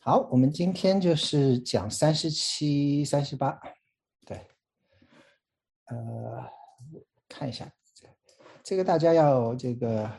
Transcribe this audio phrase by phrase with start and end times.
[0.00, 3.58] 好，我们今天就是讲三十七、三十八，
[4.24, 4.46] 对，
[5.86, 6.44] 呃，
[7.28, 7.70] 看一下，
[8.62, 10.10] 这个大家要这个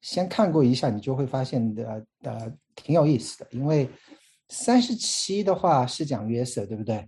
[0.00, 3.90] 先看过一下，你就会发现的呃挺有意思的，因为
[4.48, 7.06] 三十七的话是讲约瑟，对不对？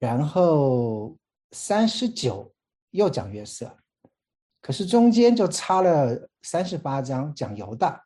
[0.00, 1.16] 然后
[1.52, 2.52] 三十九
[2.90, 3.78] 又讲约瑟，
[4.60, 8.04] 可是中间就差了三十八章讲犹大。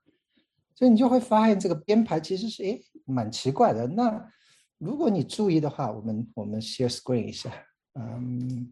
[0.77, 3.87] 所以你就会发现这个编排其实是诶蛮奇怪的。
[3.87, 4.31] 那
[4.77, 7.51] 如果你注意的话，我们我们 share screen 一下，
[7.95, 8.71] 嗯，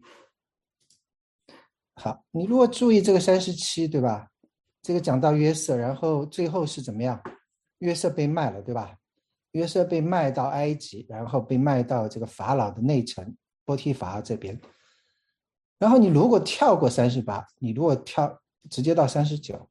[1.95, 4.29] 好，你如果注意这个三十七，对吧？
[4.81, 7.21] 这个讲到约瑟，然后最后是怎么样？
[7.79, 8.95] 约瑟被卖了，对吧？
[9.51, 14.57] 约瑟被卖到埃及，然后被卖到这个法老的内城波提法这边。
[15.79, 19.69] 然后你如果跳过三十八，你如果跳直接到三十九，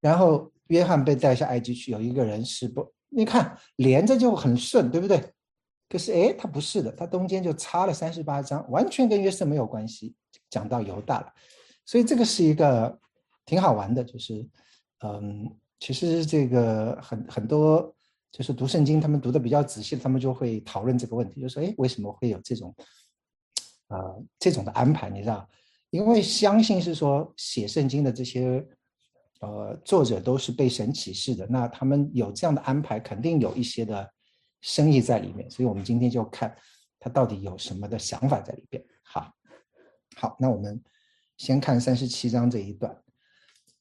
[0.00, 0.52] 然后。
[0.68, 5.22] 约翰被带下埃及去，有一个人是不，你看连着就很顺，对不对？
[5.88, 10.14] 可是哎，他不是的，他中间就差了三十八章，完全跟约瑟没有关系，
[10.50, 11.32] 讲到犹大了。
[11.86, 12.98] 所以这个是一个
[13.46, 14.46] 挺好玩的，就是
[15.02, 17.94] 嗯，其实这个很很多
[18.30, 22.74] 就是读圣经，他们读的比较仔细，他们就会讨论这个问题，就说哎，为什么会有这种
[23.86, 23.98] 啊
[24.38, 25.08] 这种的安排？
[25.08, 25.48] 你知道，
[25.88, 28.66] 因为相信是说写圣经的这些。
[29.40, 34.12] 呃，作者都是被神启示的，那他们有这样的安排，肯定有一些的
[34.62, 35.48] 深意在里面。
[35.48, 36.52] 所以，我们今天就看
[36.98, 38.84] 他到底有什么的想法在里边。
[39.04, 39.32] 好，
[40.16, 40.82] 好，那我们
[41.36, 43.00] 先看三十七章这一段。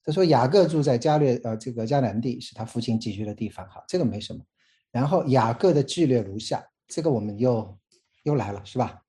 [0.04, 3.68] 他说：“雅各住在加略，呃，这个迦南地是他父亲寄居的地方。
[3.68, 4.40] 好，这个没什么。
[4.92, 7.78] 然后雅各的剧略如下，这个我们又
[8.24, 9.02] 又来了，是吧？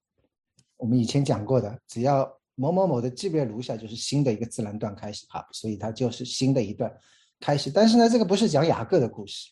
[0.79, 2.27] 我们以前讲过的，只要。”
[2.59, 6.93] 某某某的级别如下，就是新的一个自然段开始，好，所以它就是新的一段
[7.39, 7.71] 开始。
[7.71, 9.49] 但是呢，这个不是讲雅各的故事，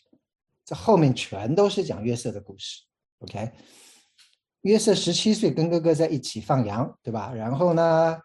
[0.65, 2.83] 这后面全都是讲约瑟的故事。
[3.21, 3.49] OK，
[4.63, 7.33] 约瑟十七岁跟哥哥在一起放羊，对吧？
[7.33, 8.19] 然后呢，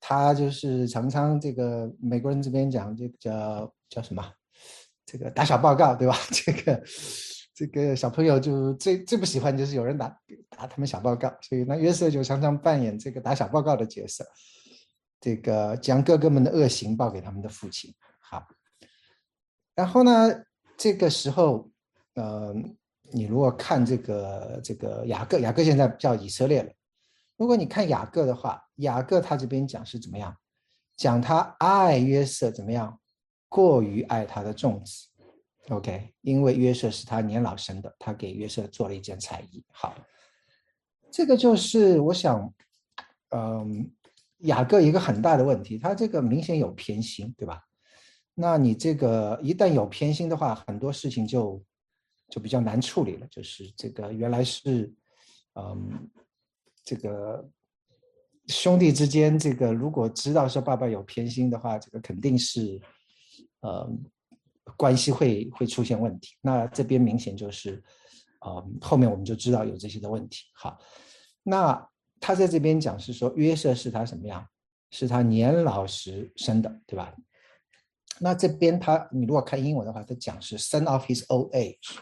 [0.00, 4.28] 他就是常常这个美国人这边讲这个叫叫什么？
[5.06, 6.18] 这个打小报告，对吧？
[6.34, 6.82] 这个。
[7.56, 10.14] 这个小朋友就最最不喜欢就是有人打
[10.50, 14.26] 打他们小报告，所以那约瑟就常常扮演这个打小报告的角色，
[15.18, 17.94] 这个将哥哥们的恶行报给他们的父亲。
[18.20, 18.46] 好，
[19.74, 20.30] 然后呢，
[20.76, 21.70] 这个时候，
[22.12, 22.54] 呃，
[23.10, 26.70] 你如果看这个这个雅各，雅各现在叫以色列了。
[27.38, 30.36] 如果你看雅各的话，雅各他这边讲是怎么样？
[30.94, 33.00] 讲他爱约瑟怎么样？
[33.48, 35.08] 过于爱他的众子。
[35.70, 39.64] OK，因为约瑟是他年老生的，他给约瑟做了一件彩衣。
[39.72, 39.92] 好，
[41.10, 42.54] 这个就是我想，
[43.30, 43.90] 嗯，
[44.38, 47.60] 雅各一个很大的问题，他这个明显有偏心，对吧？
[48.34, 51.60] 那你这个一旦有偏心的话，很多事情就
[52.28, 53.26] 就比较难处理了。
[53.26, 54.94] 就是这个原来是，
[55.54, 56.08] 嗯，
[56.84, 57.44] 这个
[58.46, 62.80] 兄弟之间，这个如果知道说爸爸有偏心的话，这个肯定是，
[63.62, 64.04] 嗯。
[64.76, 67.82] 关系会会出现问题，那这边明显就是，
[68.40, 70.44] 呃，后面我们就知道有这些的问题。
[70.54, 70.78] 好，
[71.42, 71.88] 那
[72.20, 74.46] 他在这边讲是说约瑟是他什么样？
[74.90, 77.12] 是他年老时生的，对吧？
[78.20, 81.96] 那这边他你如果看英文的话，他讲是 son of his old age。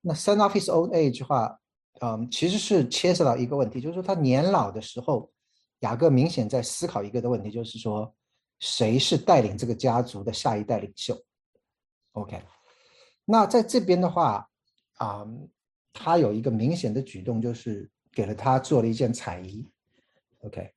[0.00, 1.58] 那 son of his old age 话，
[2.00, 5.30] 嗯，其实是牵涉到一个问题，就是说他年老的时候，
[5.80, 8.14] 雅各明显在思考一个的问题，就是说
[8.60, 11.20] 谁是带领这个家族的下一代领袖
[12.20, 12.42] ？OK，
[13.24, 14.48] 那在这边的话，
[14.94, 15.26] 啊，
[15.92, 19.66] 他有一个明显的举动，就是给了他做了一件彩衣。
[20.40, 20.72] OK，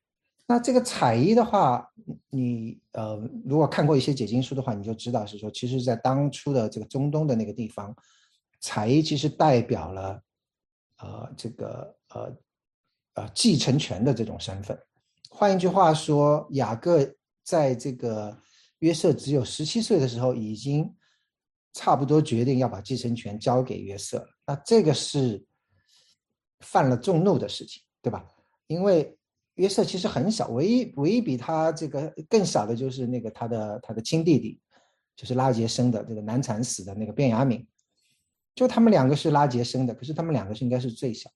[0.46, 1.88] 那这个彩衣的话，
[2.30, 7.94] 你呃，如果看过一些解经书的话，你就知道是说，其实，在当初的这个中东的那个地方，
[8.60, 10.22] 彩衣其实代表了，
[10.98, 12.36] 呃，这个呃
[13.14, 14.78] 呃继承权的这种身份。
[15.30, 17.08] 换一句话说，雅各
[17.42, 18.36] 在这个
[18.80, 20.92] 约瑟只有十七岁的时候，已经
[21.72, 25.42] 差不多决定要把继承权交给约瑟，那这个是
[26.60, 28.24] 犯了众怒的事情，对吧？
[28.66, 29.16] 因为
[29.54, 34.60] 约瑟其实很小，唯一唯一比他这个更小的就是那个他的他的亲弟弟，
[35.16, 37.66] 就是拉杰生的这个难产死的那个卞雅敏，
[38.54, 41.30] 就他们两个是拉杰生的，可是他们两个是应该是最小。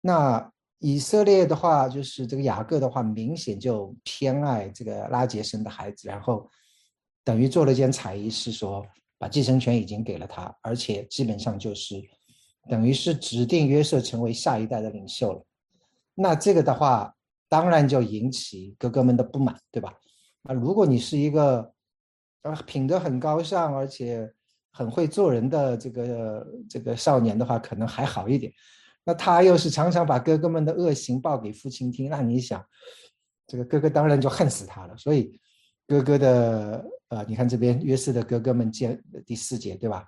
[0.00, 6.48] 那以色列的话，就是这个雅各的话，明显就偏爱这个拉杰生的孩子，然后
[7.22, 8.82] 等于做了件彩衣，是说。
[9.20, 12.02] 把继承权已经给了他，而且基本上就是
[12.70, 15.44] 等于是指定约瑟成为下一代的领袖了。
[16.14, 17.14] 那这个的话，
[17.46, 19.92] 当然就引起哥哥们的不满，对吧？
[20.40, 21.70] 那如果你是一个
[22.44, 24.26] 呃品德很高尚，而且
[24.72, 28.50] 很会做人的这个这个少年的话，可能还好一点。
[29.04, 32.64] 那他又是常常把哥哥们的恶行报给父亲听，那你想，
[33.46, 34.96] 这个哥哥当然就恨死他了。
[34.96, 35.38] 所以，
[35.90, 40.06] 哥哥的呃，你看这边约瑟的哥哥们见第四节对吧？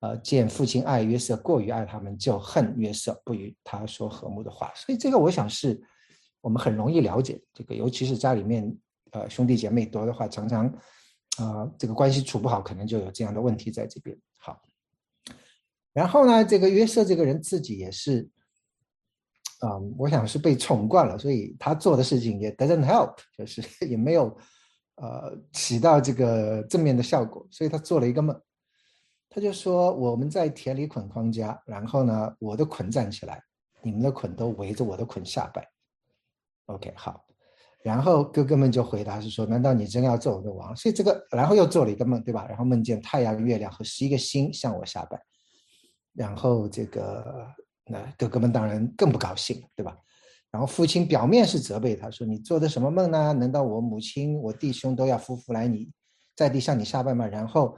[0.00, 4.70] 呃，见父亲爱约瑟过于爱他们，就恨约瑟，不与他说和睦的话。
[4.76, 5.82] 所以这个我想是
[6.42, 8.76] 我们很容易了解这个，尤其是家里面
[9.12, 10.66] 呃兄弟姐妹多的话，常常
[11.38, 14.14] 啊这个关系处不好，可能就有这样的问题在这边。
[14.36, 14.60] 好。
[15.94, 18.28] 然后呢，这个约瑟这个人自己也是，
[19.64, 24.36] 嗯，我想是被宠惯了，所以他做的事情也 doesn't help，就是 也没有，
[25.02, 27.44] 呃，起到这个正面的效果。
[27.50, 28.40] 所以他做了一个梦，
[29.28, 33.42] 他就说我们在田里捆框架，然后呢，我的捆站起来，
[33.82, 35.68] 你们的捆都围着我的捆下拜。
[36.66, 37.24] OK，好。
[37.82, 40.76] 然后哥哥们就回答是说，难道你真要做我的王？
[40.76, 42.46] 所以这个，然后又做了一个梦，对吧？
[42.48, 45.20] 然后梦见太阳、月亮和十一个星向我下拜。
[46.12, 47.44] 然后这个
[47.86, 49.98] 那哥哥们当然更不高兴，对吧？
[50.52, 53.32] 然后父亲表面是责备他说：“你做的什么梦呢？
[53.32, 55.90] 难道我母亲、我弟兄都要夫妇来你
[56.36, 57.76] 在地向你下拜吗？”然后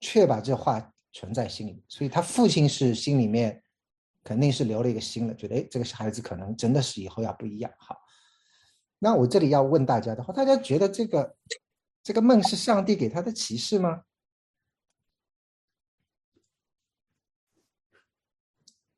[0.00, 3.62] 却把这话存在心里，所以他父亲是心里面
[4.24, 7.70] 肯定是留了一个心了，觉得哎，这个孩子可能真的是以后要不一样。
[7.76, 7.94] 好，
[8.98, 11.36] 那我这里要问大家的话，大家觉得这个
[12.02, 14.02] 这个梦是上帝给他的启示吗？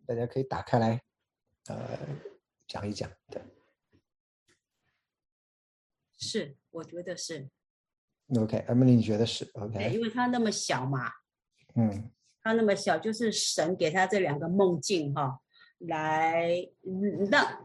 [0.06, 1.02] 大家可以打开来，
[1.66, 1.98] 呃，
[2.66, 3.10] 讲一讲。
[3.30, 3.42] 对，
[6.18, 7.48] 是，我觉得是。
[8.36, 9.78] OK，Emily，你觉得是？OK。
[9.78, 11.10] 对，因为他那么小嘛。
[11.76, 12.10] 嗯。
[12.42, 15.40] 他那么小，就是神给他这两个梦境哈，
[15.78, 16.68] 来
[17.30, 17.64] 让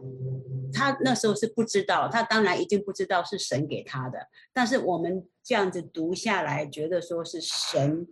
[0.74, 4.27] 他那时候是不知道，他当然一定不知道是神给他的。
[4.53, 8.07] 但是我们这样子读下来，觉得说是神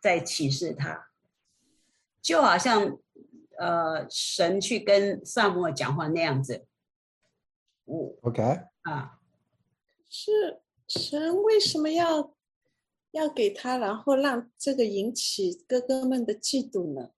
[0.00, 1.08] 在启示他，
[2.20, 2.98] 就好像。
[3.58, 6.66] 呃，神去跟萨摩尔讲话那样子，
[7.84, 8.42] 我 OK
[8.82, 9.20] 啊，
[10.08, 12.34] 是神为什么要
[13.12, 17.10] 要给他，然后让这个引起哥哥们的嫉妒呢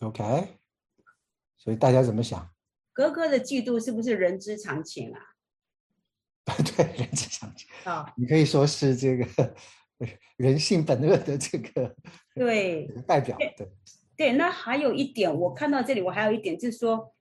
[0.00, 0.58] ？OK，
[1.56, 2.54] 所以大家怎么想？
[2.92, 5.20] 哥哥的嫉妒是不是人之常情啊？
[6.76, 9.54] 对，人之常情啊，你可以说是这个。
[10.36, 11.94] 人性本恶的这个
[12.34, 13.54] 对代表，对
[14.16, 14.32] 对。
[14.32, 17.12] 那还有一点，我看到这里，我还有一点就是说，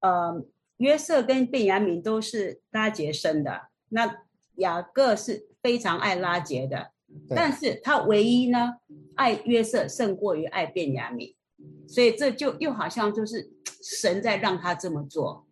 [0.00, 0.42] 呃，
[0.78, 4.22] 约瑟跟贝雅敏都是拉杰生的，那
[4.56, 6.92] 雅各是非常爱拉杰的，
[7.28, 8.76] 但是他唯一呢
[9.14, 11.34] 爱约瑟胜过于爱贝雅敏，
[11.86, 13.50] 所以这就又好像就是
[13.82, 15.46] 神在让他这么做。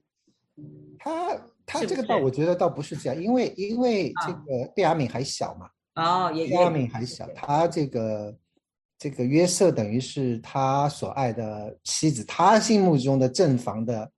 [0.98, 5.70] 他他这个倒我觉得倒不是这样，因为因为这个贝雅敏还小嘛。
[5.96, 8.38] 哦，也亚敏还小，他这个
[8.98, 14.10] 这个约瑟等于是他所爱的妻子，他心目中的正房的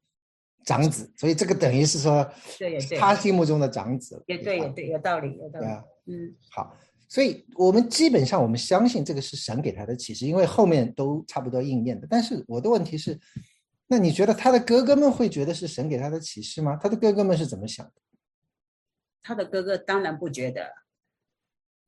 [0.64, 2.28] 长子，所以这个等于是说，
[2.58, 5.66] 对，对，他心目中的长子，也对，也对，有道理，有道理。
[6.06, 6.76] 嗯，好，
[7.08, 12.08] 所以我们基本上我们相信这个是神给他的启示，因为后面都差不多应验的。
[12.10, 13.16] 但是我的问题是，
[13.86, 16.76] 那你觉得他的哥哥们会觉得是神给他的启示吗？
[16.82, 17.92] 他的哥哥们是怎么想的？
[19.22, 20.72] 他的哥哥当然不觉得。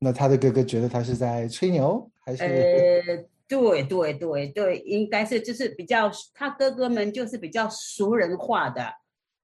[0.03, 2.43] 那他的哥哥觉得他是在吹牛，还是？
[2.43, 8.91] 呃，对对对对，应该是就是比较他哥哥们就是比较熟人化的，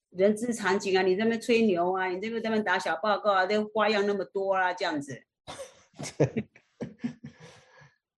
[0.09, 5.21] 人之常情啊，你这边吹牛啊，你这边这边打小报告啊，这花样那么多啊，这样子。
[6.17, 6.45] 对。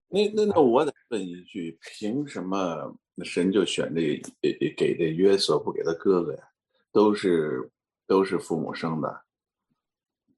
[0.08, 6.42] 那那那我得问一句，凭什么神就选这给给这约瑟不给他哥哥呀？
[6.90, 7.70] 都是
[8.06, 9.24] 都是父母生的。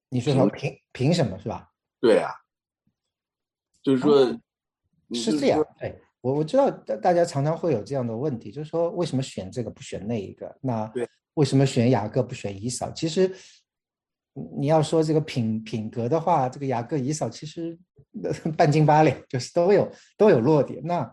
[0.08, 1.71] 你说他凭凭什么是吧？
[2.02, 2.32] 对啊，
[3.80, 4.26] 就是说，
[5.14, 5.64] 是这样。
[5.78, 10.58] 对我我知道大大家常常会有这样的问题，就是说为什么选这个不选那一个？
[10.60, 10.92] 那
[11.34, 12.90] 为什么选雅各不选以扫？
[12.90, 13.32] 其实
[14.58, 17.78] 你要说这个品品格的话，这个雅各、以扫其实
[18.58, 20.84] 半斤八两，就是都有都有弱点。
[20.84, 21.08] 那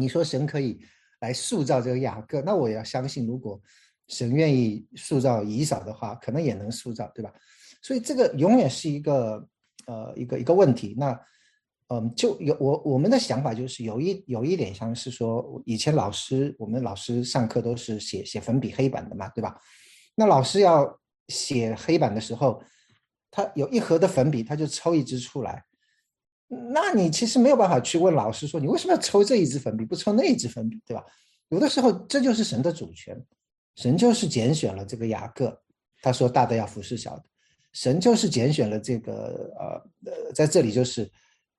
[0.00, 0.80] 你说神可以
[1.20, 3.62] 来塑造这个雅各，那我要相信，如果
[4.08, 7.32] 神愿意塑造以扫的话，可能也能塑造，对吧？
[7.80, 9.48] 所以这个永远是一个。
[9.88, 11.18] 呃，一个一个问题，那，
[11.88, 19.58] 嗯，就有我我们的想法就是有一有一点像是说，以前老师我们老师上课都是写写粉笔黑板的嘛，对吧？
[20.14, 22.62] 那老师要写黑板的时候，
[23.30, 25.64] 他有一盒的粉笔，他就抽一支出来，
[26.74, 31.02] 那你其实没有办法去问老师说，你为什么要抽这一支粉笔，不抽那一支粉笔，对吧？
[31.48, 33.18] 有的时候这就是神的主权，
[33.76, 35.58] 神就是拣选了这个雅各，
[36.02, 37.24] 他说大的要服侍小的。
[37.72, 41.08] 神就是拣选了这个呃呃，在这里就是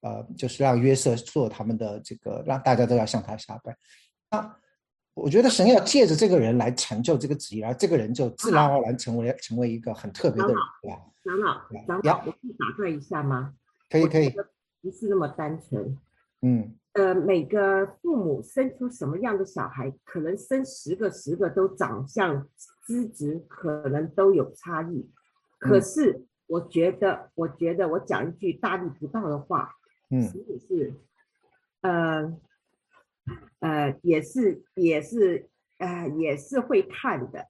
[0.01, 3.77] 呃就是让约瑟做他们的这个，让大家都要向他下拜。
[4.31, 4.55] 那
[5.13, 10.99] 我觉得神要借着这个人来成就这个旨意，然后这个人就自然而然成为成为一个很特别的人，对吧？
[11.23, 11.53] 长老，
[11.85, 13.53] 长老，我可以打断一下吗？
[13.89, 14.29] 可以可以，
[14.81, 15.97] 不是那么单纯。
[16.41, 22.47] 嗯，呃，每个父母生出什么样的小孩，可能生十个十个都长相
[22.85, 25.09] 资质可能都有差异。
[25.59, 29.75] 可是我觉得，我觉得我讲一句大逆不道的话，
[30.09, 30.93] 嗯，也是，
[31.81, 32.37] 呃，
[33.59, 37.47] 呃，也是也是，呃，也是会看的，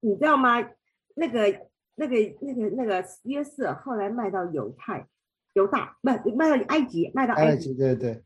[0.00, 0.60] 你知道吗？
[1.14, 5.08] 那个那个那个那个约瑟后来卖到犹太。
[5.54, 8.22] 犹大卖卖到埃及，卖到埃及，对对。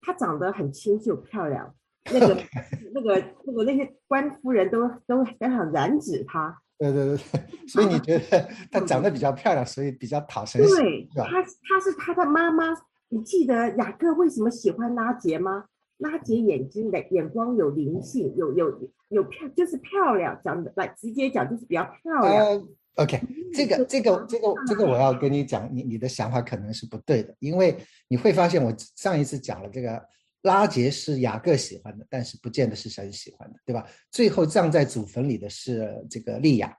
[0.00, 1.74] 他长得很清秀漂亮，
[2.04, 2.40] 那个
[2.94, 6.62] 那个那个那些官夫人都都想想染指她。
[6.80, 12.74] 对对对对， 所以你觉得 她长得比较漂亮，所以比较讨神喜，对，她她是她的妈妈。
[13.12, 15.64] 你记得雅各为什么喜欢拉杰吗？
[15.98, 22.62] 拉杰眼睛的眼光有灵性，有有有漂，就是漂亮，讲的来直接讲就是比较漂亮。
[22.94, 23.20] OK，
[23.52, 27.76] 这个这个这个这个我要跟你讲，你你的想法可能是不对的，因为
[28.08, 30.00] 你会发现我上一次讲了这个
[30.42, 33.86] 拉杰是雅各喜欢的，但是不见得是神喜欢的，对吧？
[34.10, 36.74] 最后葬在祖坟里的是这个利亚，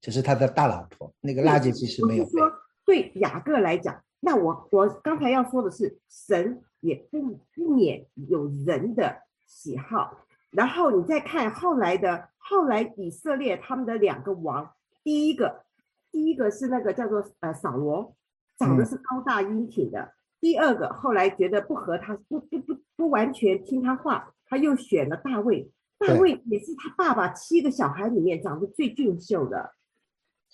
[0.00, 1.14] 就是他的大老婆。
[1.20, 2.28] 那个拉杰其实没有。
[2.28, 2.52] 说
[2.84, 10.26] 对雅各来讲，那我我刚才要说的是，神也不不免有人的喜好。
[10.50, 14.72] 然后你再看后来的后来以色列他们的两个王。
[15.02, 15.64] 第一个，
[16.10, 18.16] 第一个是那个叫做呃扫罗，
[18.58, 20.12] 长得是高大英挺的。
[20.40, 25.70] 第二个后来觉得不合他，不不不不完全听他话，他又选了大卫。
[25.98, 29.72] 大卫也是他爸爸七个小孩里面长得最俊秀的。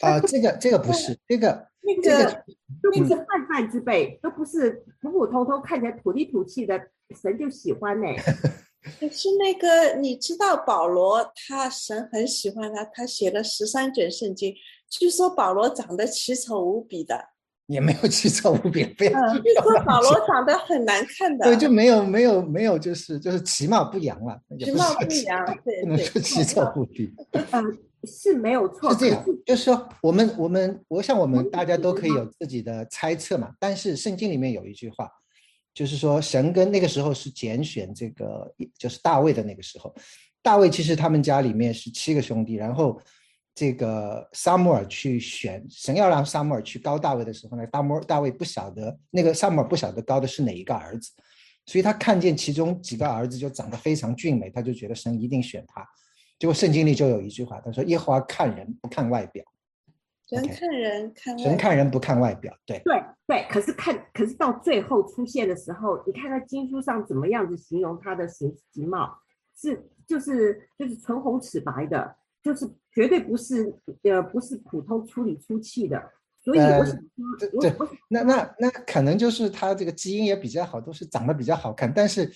[0.00, 2.44] 啊，这个这个不是这个那个
[2.80, 6.80] 都不是泛泛之辈，都不是普普通通看起来土里土气的，
[7.20, 8.06] 神就喜欢呢。
[8.98, 14.54] 可是那个，你知道保罗，他神很喜欢他，他写了十三卷圣经。
[14.88, 17.28] 据说保罗长得奇丑无比的，
[17.66, 19.10] 也没有奇丑无比，不要。
[19.34, 27.12] 据说保罗长得很难看的，对，就没有没有没有，就是就是其貌不扬了，其貌不扬，对不能说奇丑无比。
[27.52, 35.10] 嗯，是没有错，是这样，就是说我们我们我想我们大家都可以有自己的猜测嘛，但是圣经里面有一句话。
[35.74, 39.90] 就是说，神跟那个时候是拣选这个，就是大卫的那个时候。
[40.42, 43.00] 大卫其实他们家里面是七个兄弟，然后
[43.54, 51.10] 这个萨母尔去选，神要让萨母尔去高大卫的时候呢，大摩大卫不晓得那个萨母尔不晓得高的是哪一个儿子，
[51.66, 55.86] 所以他看见其中几个儿子就长得非常俊美，他就觉得神一定选他。
[56.38, 59.44] 结果圣经里就有一句话，他说：“耶和华看人不看外表。”
[60.30, 63.46] 人看人看人看人不看外表，对对对。
[63.50, 69.14] 可是看，可是到最后出现的时候，你看他经书上怎么样子形容他的形形貌，
[69.54, 76.02] 是就是就是唇红齿白的，就是绝对不是呃不是普通粗里粗气的。
[76.42, 77.72] 所以我想说，对，
[78.08, 81.92] 那那那可能就是他这个基因也比较好，都是长得比较好看。
[81.94, 82.30] 但是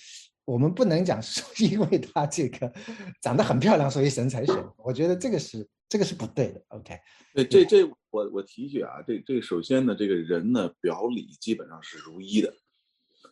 [0.45, 2.73] 我们不能讲说 因为他这个
[3.21, 4.57] 长得很漂亮，所以神才选。
[4.79, 5.69] 我觉得这个是。
[5.89, 6.99] 这个是不对的，OK？
[7.33, 12.53] 对，这这我我提一句啊，这这首先呢，这个人呢表里基本上是如一的，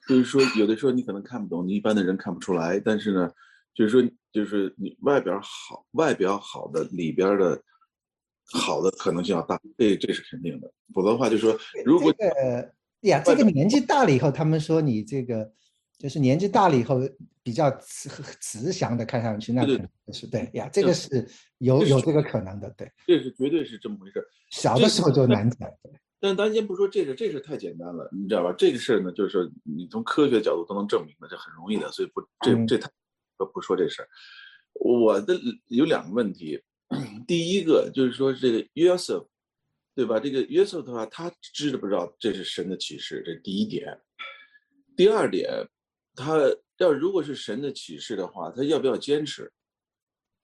[0.08, 3.28] 就是说有的时候你可能看不懂，你一般的人看不出来，但是呢，
[3.74, 7.62] 就是说就是你外表好，外表好的里边的
[8.52, 15.52] 好的可能性要大，这这是肯定的，否则的话就说如果呃呀，这个年纪大了以后，他们说你这个。
[15.96, 17.00] 就是年纪大了以后
[17.42, 21.26] 比较慈慈祥的看上去，那可能是对呀，这个是
[21.58, 24.22] 有有这个可能的，对，这是绝对是这么回事。
[24.50, 25.70] 小的时候就难讲，
[26.20, 28.52] 但咱先不说这个，这是太简单了，你知道吧？
[28.58, 32.90] 这个事儿呢，就是你从科学角度都能证明的，这很容易的，所以不这这太
[33.36, 34.08] 不不说这事儿。
[34.74, 36.62] 我的有两个问题，
[37.26, 39.28] 第一个就是说这个约瑟，
[39.94, 40.18] 对吧？
[40.18, 43.22] 这个约瑟的话，他知不知道这是神的启示？
[43.24, 44.00] 这是第一点。
[44.96, 45.68] 第二点。
[46.16, 46.38] 他
[46.78, 49.52] 要如果是神的启示的话，他要不要坚持？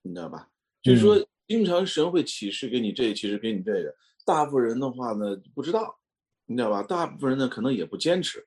[0.01, 0.49] 你知道吧？
[0.81, 1.17] 就是说，
[1.47, 3.95] 经常神会启示给你这，启示给你这个。
[4.25, 5.97] 大部分人的话呢，不知道，
[6.45, 6.83] 你知道吧？
[6.83, 8.45] 大部分人呢，可能也不坚持，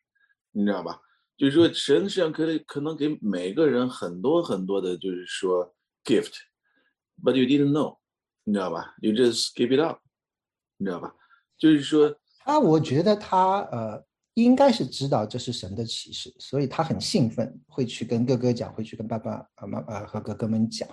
[0.53, 1.01] 你知道吧？
[1.37, 5.75] 就是说，神实际上可以可能给每个人很多很多的，就是说
[6.05, 7.99] gift，but you didn't know，
[8.45, 9.99] 你知道吧？You just give it up，
[10.77, 11.15] 你知道吧？
[11.59, 14.05] 就是说，啊，我觉得他呃。
[14.35, 20.89] 应该是知道这是神的启示，所以他很兴奋，会去跟哥哥讲，会去跟爸爸、啊妈啊和哥哥们讲，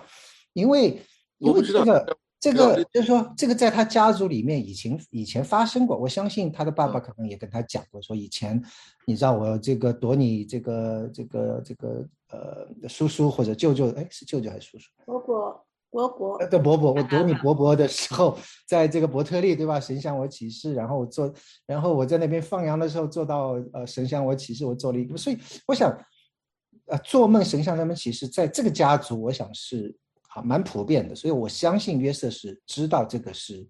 [0.52, 1.02] 因为
[1.38, 5.96] 因为这个这个就是说，这个在他家族里面以前以前发生过。
[5.96, 8.60] 我相信他的爸爸可能也跟他讲过，说以前
[9.06, 14.90] 你知道我这个躲你这个这个这个呃叔叔或者舅舅，哎是舅舅还是叔叔？
[15.06, 19.78] 伯伯伯伯，对伯伯，我躲你伯伯的时候，在这个伯特利对吧？
[19.78, 21.32] 神向我启示，然后我做，
[21.64, 25.96] 然后我在那边放羊的时候做到呃神向我启示，我做了一个，所以我想，
[26.86, 29.96] 呃做梦神向他们启示，在这个家族，我想是。
[30.34, 33.68] 啊，蛮普遍的，所以我相信约瑟是知道这个是，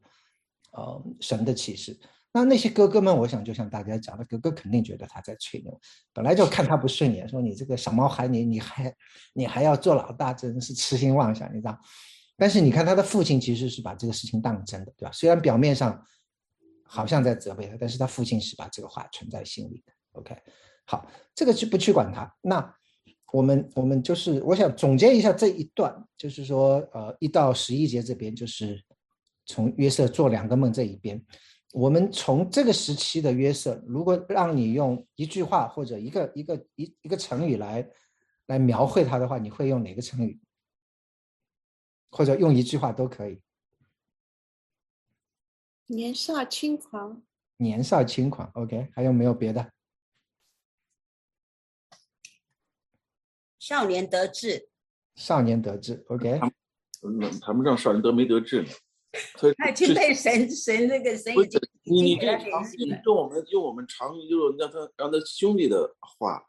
[0.72, 1.98] 呃，神的启示。
[2.34, 5.80] 那那些哥哥们，我想就像大家讲的，哥哥肯定觉得他在吹牛，
[6.12, 8.94] 本来就看他不顺眼，说你这个小毛孩，你你还
[9.32, 11.78] 你还要做老大，真是痴心妄想，你知道？
[12.36, 15.12] 但是你看他的父亲其实是把这个事情当真的，对吧？
[15.12, 16.00] 虽然表面上
[16.84, 19.92] 好像在责备他，但是他父亲是把这个话存在心里的。
[20.12, 20.36] OK，
[20.86, 22.32] 好，这个就不去管他。
[22.40, 22.74] 那。
[23.32, 28.80] 我们我们就是我想总结一下这一段，就是说，呃，一到十一节这边就是
[29.46, 31.20] 从约瑟做两个梦这一边，
[31.72, 37.88] 我们从这个时期的约瑟，如果让你用一句话或者一个一个一一个成语来
[38.46, 40.38] 来描绘他的话，你会用哪个成语？
[42.10, 43.40] 或者用一句话都可以。
[45.86, 47.22] 年少轻狂。
[47.56, 49.72] 年少轻狂，OK，还有没有别的？
[53.62, 54.68] 少年得志，
[55.14, 56.40] 少年得志，OK。
[57.04, 58.68] 嗯，谈不上少年得没得志呢。
[59.56, 62.26] 他已经被神神那个神已经你你这
[63.04, 66.42] 用我们用我们常用让他让他兄弟的话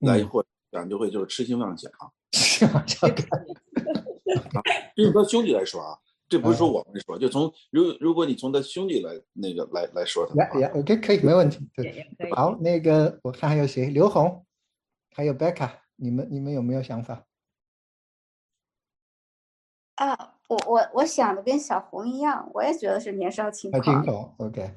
[0.00, 1.88] 来或讲，就会就是痴心妄想。
[2.32, 2.82] 是吗？
[2.84, 3.22] 这个，
[4.96, 5.96] 用他兄弟来说啊，
[6.28, 10.34] 这不是说我们说，就从如如果你从他兄弟来那个来来说他。
[10.34, 11.60] 来呀，OK，可以，没问题。
[11.76, 12.04] 对，
[12.34, 13.86] 好，那个我看还有谁？
[13.86, 14.44] 刘红，
[15.14, 15.70] 还有 Becca。
[15.96, 17.26] 你们你们有没有想法？
[19.96, 23.82] 啊，我我我想的跟小红一样，我也觉得是年少轻狂。
[23.82, 24.60] 轻狂，OK。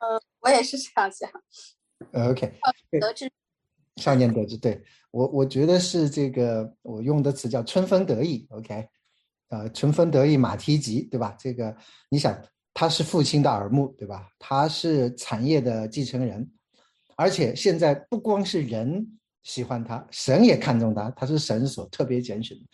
[0.00, 1.30] 呃，我也是这样想。
[2.28, 2.58] OK。
[2.90, 3.30] 得志。
[3.96, 8.88] 少年得志，对我我觉得是这个，我用的词叫春风得意，OK。
[9.50, 11.36] 呃，春风得意马蹄疾，对吧？
[11.38, 11.76] 这个
[12.08, 12.36] 你想，
[12.74, 14.28] 他是父亲的耳目，对吧？
[14.40, 16.52] 他是产业的继承人，
[17.16, 19.20] 而且现在不光是人。
[19.44, 22.64] 喜欢他，神也看中他，他是神所特别拣选的，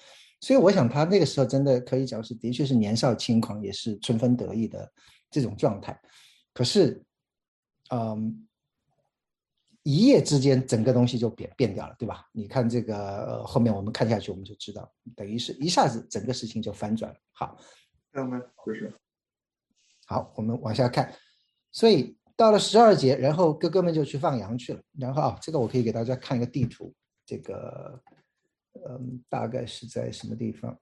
[0.41, 4.91] 所以我想他那个时候真的可以讲是，的确是年少轻狂，也是春风得意的
[5.31, 6.01] 这种状态。
[6.55, 7.05] 可是，
[7.91, 8.47] 嗯，
[9.83, 12.25] 一夜之间整个东西就变变掉了，对吧？
[12.33, 17.19] 你看这个后面我们看下去，我们就知道，等于是一下子整个事情就翻转了。
[17.33, 17.59] 好，
[18.13, 18.41] 看到没？
[18.65, 18.95] 就是，
[20.07, 21.13] 好，我们往下看，
[21.73, 22.17] 所以。
[22.41, 24.81] 到了十二节，然后哥哥们就去放羊去了。
[24.99, 26.91] 然后啊，这个我可以给大家看一个地图，
[27.27, 28.03] 这个，
[28.89, 30.81] 嗯，大概是在什么地方？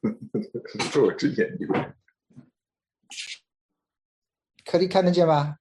[0.92, 1.96] 是我之前的。
[4.64, 5.58] 可以看得见吗？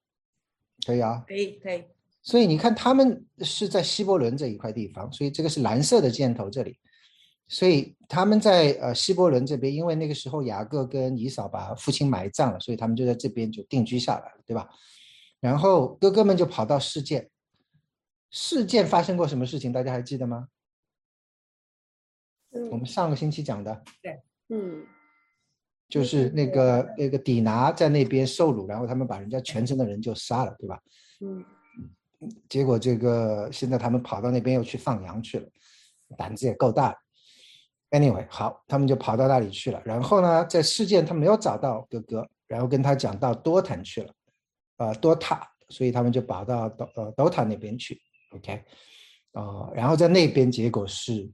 [0.85, 1.25] 可以啊。
[1.27, 1.83] 可以可以。
[2.21, 6.77] 所以你看，他们是在希伯伦这一块地方，所以这个是蓝色的箭头这里。
[7.53, 14.67] 所以他们在呃希伯伦这边，因为那个时候雅各跟以扫把父亲埋葬了，所以他们就在这边就定居下来了，对吧？
[15.39, 17.29] 然后哥哥们就跑到事件，
[18.31, 19.71] 事件发生过什么事情？
[19.71, 20.47] 大家还记得吗？
[22.71, 23.83] 我们上个星期讲的。
[24.01, 24.83] 对，嗯，
[25.87, 30.81] 就是那个那个底拿在那边受辱，然后他们把人家全城的人就杀了，对吧？
[31.21, 31.45] 嗯，
[32.49, 35.47] 结果这个现在他们跑到那边又去放羊去了，
[36.17, 36.97] 胆子也够大。
[37.93, 39.79] Anyway，好，他们就跑到那里去了。
[39.85, 44.11] 然后呢，在事件他没有找到哥哥，然后跟他讲到多坦去了，
[44.77, 48.01] 呃，多塔，所以他们就跑到多呃多塔那边去。
[48.31, 48.63] OK，
[49.33, 51.29] 呃，然后在那边结果是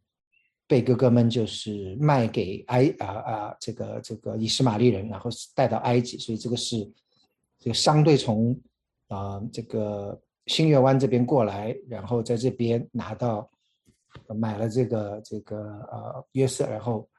[0.67, 6.75] 被哥哥们就是卖给埃啊啊这个这个以实玛利人，然后带到埃及，所以这个是
[7.57, 8.59] 这个商队从
[9.07, 13.49] 啊这个新月湾这边过来，然后在这边拿到。
[14.35, 15.57] 买了这个这个
[15.91, 17.09] 呃约瑟，然后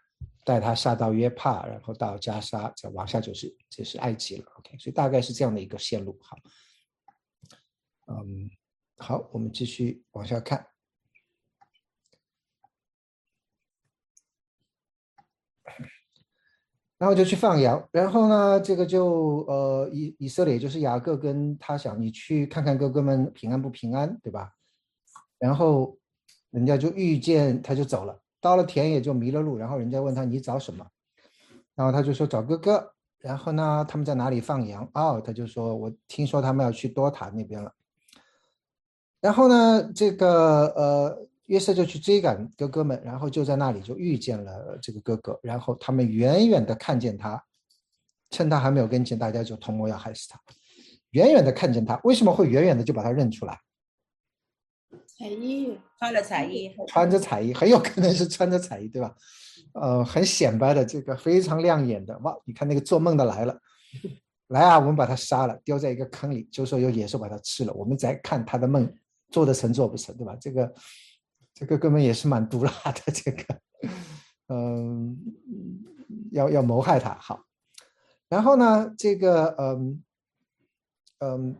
[0.44, 4.44] 带他下到约帕，然后到加沙，再往下就是就是埃及了。
[4.58, 6.18] OK，所以大概是这样的一个线路。
[6.20, 6.36] 好，
[8.08, 8.50] 嗯，
[8.96, 10.66] 好，我们继续往下看，
[16.98, 24.54] 然后就去放羊，然后呢，这个就呃以以色列就是雅各跟他想你去看看哥哥们平安不平安，对吧？
[25.38, 25.99] 然后。
[26.50, 30.86] 人家就遇见他就走了，到了田野就迷了路，然后人家问他你找什么，
[31.74, 34.88] 然后他就说找哥哥，然后呢他们在哪里放羊？
[34.94, 37.72] 哦，他就说我听说他们要去多塔那边了，
[39.20, 47.42] 然后呢这个呃约瑟就去追赶哥哥们，然后就在那里就遇见了这个哥哥，然后他们远远的看见他，
[48.30, 50.40] 趁他还没有跟前，大家就同谋要害死他。
[51.10, 53.58] 远远的看见他，为什么会远远的就把他认出来？
[55.20, 59.14] 彩衣，穿了彩衣，穿着彩衣，很有可能是穿着彩衣，对吧？
[59.74, 62.18] 呃，很显摆的，这个非常亮眼的。
[62.20, 63.60] 哇，你看那个做梦的来了，
[64.48, 68.90] 来啊，我们把他杀了，丢在一个坑里，就说有野兽把他吃了，我们再看他的梦
[69.28, 70.34] 做得成做不成，对吧？
[70.40, 70.74] 这个
[71.52, 73.44] 这个根本也是蛮毒辣的，这个，
[74.48, 75.18] 嗯，
[76.32, 77.14] 要要谋害他。
[77.20, 77.44] 好，
[78.30, 80.02] 然后呢，这个嗯
[81.18, 81.56] 嗯，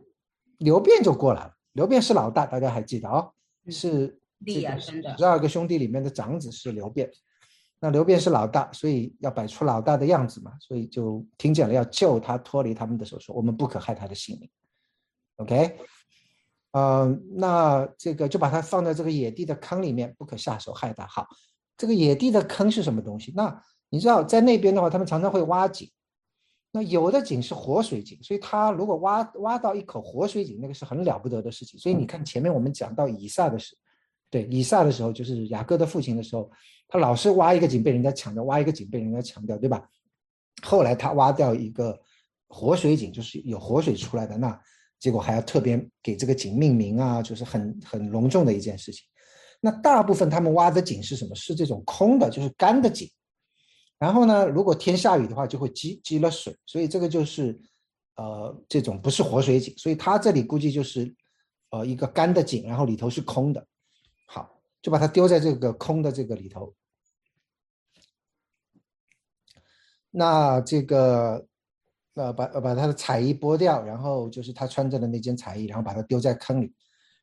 [0.56, 1.52] 刘辩就过来了。
[1.74, 3.28] 刘辩是老大，大家还记得啊？
[3.70, 7.10] 是利亚生的十二个兄弟里面的长子是刘辩。
[7.82, 14.50] 那刘辩是老大，所以要摆出老大的样子嘛，所以就听见了要救他脱离他们的手，说我们不可害他的性命。
[15.36, 15.78] OK，
[16.72, 21.06] 嗯，那这个就把他放在这个野地的坑里面，不可下手害他。
[21.06, 21.26] 好，
[21.78, 23.32] 这个野地的坑是什么东西？
[23.34, 25.90] 那你知道在那边的话，他们常常会挖井，
[26.72, 31.78] 那有的井是活水井，所以他如果挖挖到一口活水井，那个是很了不得的事情。
[31.80, 33.76] 所以你看前面我们讲到以撒的时，
[34.30, 36.48] 对以撒的时候，就是雅各的父亲的时候，
[36.86, 39.82] 他老是挖一个井被人家抢掉，挖一个井被人家抢掉，对吧？
[40.62, 41.98] 后来他挖掉一个
[42.46, 44.56] 活水井，就是有活水出来的，那
[45.00, 49.04] 结果还要特别给这个井命名啊，就是很很隆重的一件事情。
[49.60, 51.34] 那大部分他们挖的井是什么？
[51.34, 53.10] 是这种空的，就是干的井。
[54.00, 57.60] 然后呢，如果天下雨的话，就会积积了水，所以这个就是
[58.16, 61.14] 呃这种不是活水井，所以他这里估计就是
[61.68, 63.64] 呃一个干的井，然后里头是空的。
[64.26, 66.74] 好，就把它丢在这个空的这个里头。
[70.10, 71.46] 那这个
[72.14, 76.74] 呃把把他的彩衣剥掉，然后就是他穿着的那件彩衣，然后把它丢在坑里。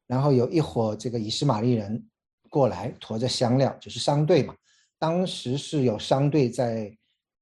[0.06, 2.08] 然后有一伙这个以斯玛利人
[2.52, 4.56] 过来，驮着香料，就是商队嘛。
[5.00, 6.92] 当时是有商队在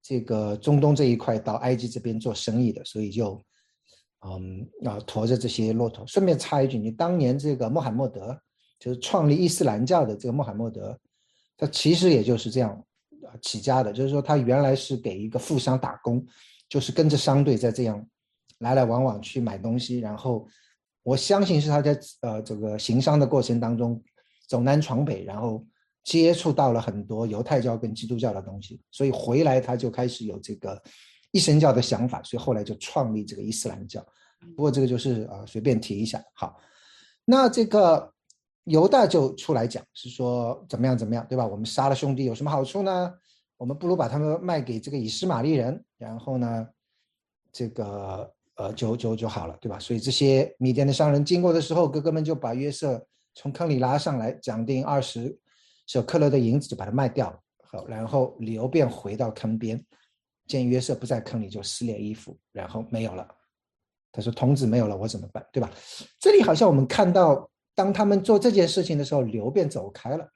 [0.02, 3.42] 这个中东这一块到埃及这边做生意的，所以就
[4.22, 6.06] 嗯啊驮着这些骆驼。
[6.06, 8.38] 顺便插一句，你当年这个穆罕默德
[8.78, 11.00] 就是创立伊斯兰教的这个穆罕默德，
[11.58, 12.72] 他其实也就是这样
[13.24, 16.26] 啊起家的，就是说他原来是给一个富商打工，
[16.68, 18.06] 就是跟着商队在这样
[18.60, 20.46] 来来往往去买东西，然后
[21.04, 24.04] 我相信是他在呃这个行商的过程当中
[24.48, 25.66] 走南闯北，然后。
[26.06, 30.82] 接触到了很多犹太教跟基督教的东西，所以回来他就开始有这个
[31.32, 34.06] 一神教的想法，所以后来就创立这个伊斯兰教。
[34.56, 36.24] 不过这个就是啊，随便提一下。
[36.36, 36.62] 好，
[37.26, 38.14] 那这个
[38.66, 41.48] 犹大就出来讲，是说怎么样怎么样，对吧？
[41.48, 43.12] 我们杀了兄弟有什么好处呢？
[43.58, 46.68] 我们不如把他们卖给这个以斯玛利人，然后呢，
[47.52, 49.80] 这个呃就就就好了，对吧？
[49.80, 55.36] 所以这些米甸的商人经过的时候，哥哥们就把约瑟从坑里拉上来，讲定二十。
[55.88, 59.84] 舍克勒的银子就把它卖掉，好，然后刘便回到坑边，
[60.48, 63.28] 见约瑟不在坑里，就撕裂衣服，然后没有了。
[64.12, 65.46] 他说：“童子没有了，我怎么办？
[65.52, 65.72] 对吧？”
[66.20, 70.28] 这里好像我们看到，当他们做这件事情的时候，刘便走开了。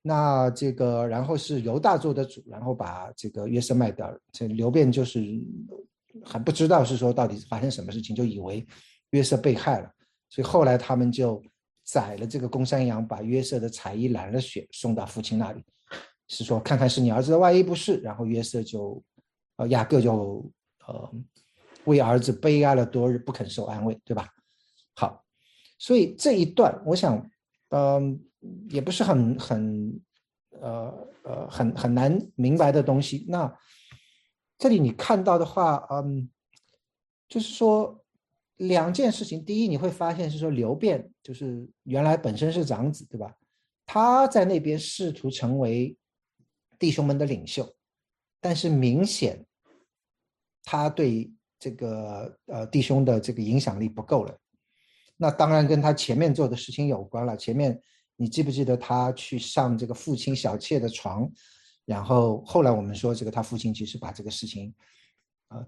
[0.00, 4.18] 那这个，然后是犹大做的主，然后把这个约瑟卖掉了。
[4.32, 5.20] 这刘便就是
[6.24, 8.66] 还不知道是说到底发生什么事情，就以为
[9.10, 9.90] 约瑟被害了，
[10.30, 11.42] 所以后来他们就。
[11.84, 15.62] 宰了这个公山羊，把约瑟的彩衣染了血，送到父亲那里，
[16.28, 19.02] 是说看看是你儿子的，万一不是，然后约瑟就，
[19.56, 20.50] 呃，雅各就，
[20.86, 21.12] 呃，
[21.84, 24.26] 为儿子悲哀了多日，不肯受安慰，对吧？
[24.94, 25.24] 好，
[25.78, 27.30] 所以这一段，我想，
[27.68, 28.18] 嗯，
[28.70, 30.00] 也不是很很，
[30.60, 33.26] 呃呃，很很难明白的东西。
[33.28, 33.54] 那
[34.56, 36.30] 这里你看到的话，嗯，
[37.28, 38.03] 就是说。
[38.56, 43.34] 两件事情，第一你会发现是说刘辩就是原来本身是长子，对吧？
[43.84, 45.96] 他在那边试图成为
[46.78, 47.68] 弟兄们的领袖，
[48.40, 49.44] 但是明显
[50.62, 54.38] 他对这个呃弟兄的这个影响力不够了。
[55.16, 57.36] 那当然跟他前面做的事情有关了。
[57.36, 57.80] 前面
[58.16, 61.30] 你记不记得他去上这个父亲小妾的床，
[61.84, 64.72] 然后后来我们说这个他父亲其实把这个事情。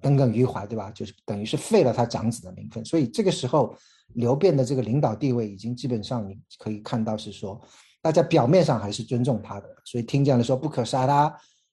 [0.01, 0.91] 耿耿于怀，对吧？
[0.91, 3.77] 就是等于是废了他长子的名分，所以这个时候
[4.15, 7.61] 刘辩的这个领导地位已经基本上你可以看到是说，
[8.01, 11.29] 大家表面上还是尊重他的，所以听见了说不可杀他，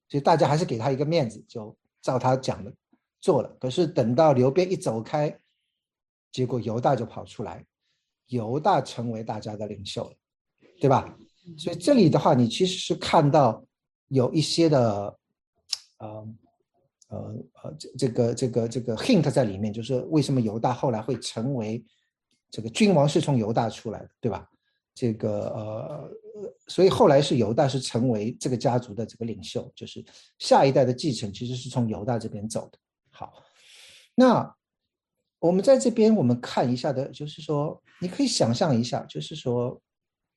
[0.09, 2.73] 所以大家还是给他一个面子，就照他讲的
[3.21, 3.49] 做了。
[3.59, 5.35] 可是等到刘辩一走开，
[6.31, 7.65] 结果犹大就跑出来，
[8.27, 10.15] 犹大成为大家的领袖了，
[10.79, 11.17] 对吧？
[11.57, 13.63] 所以这里的话，你其实是看到
[14.09, 15.17] 有一些的，
[15.99, 16.37] 嗯。
[17.13, 21.83] 呃呃，这这个这个这个 hint 在里面，就是为什么犹大后来会成为
[22.49, 24.49] 这个君王是从犹大出来的，对吧？
[24.95, 26.11] 这个呃，
[26.67, 30.03] 所以后来是犹大是成为这个家族的这个领袖，就是
[30.37, 32.77] 下一代的继承其实是从犹大这边走的。
[33.09, 33.43] 好，
[34.13, 34.55] 那
[35.39, 39.81] 我们在这边我们看一下的，就是说你可以想象一下，就是说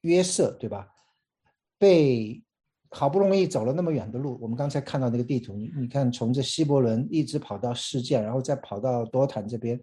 [0.00, 0.88] 约瑟对吧？
[1.78, 2.42] 被
[2.90, 9.80] 好不容易走了那么远的路，我们刚才看到那个地图，你看从这希伯伦一直跑到世件，然后再跑到多坦这边，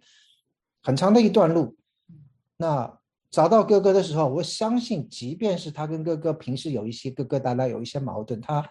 [0.82, 1.76] 很长的一段路。
[2.56, 2.98] 那
[3.30, 8.64] 找到哥哥的时候，我相信，即便是他跟哥哥平时有一些疙疙瘩瘩，有一些矛盾，他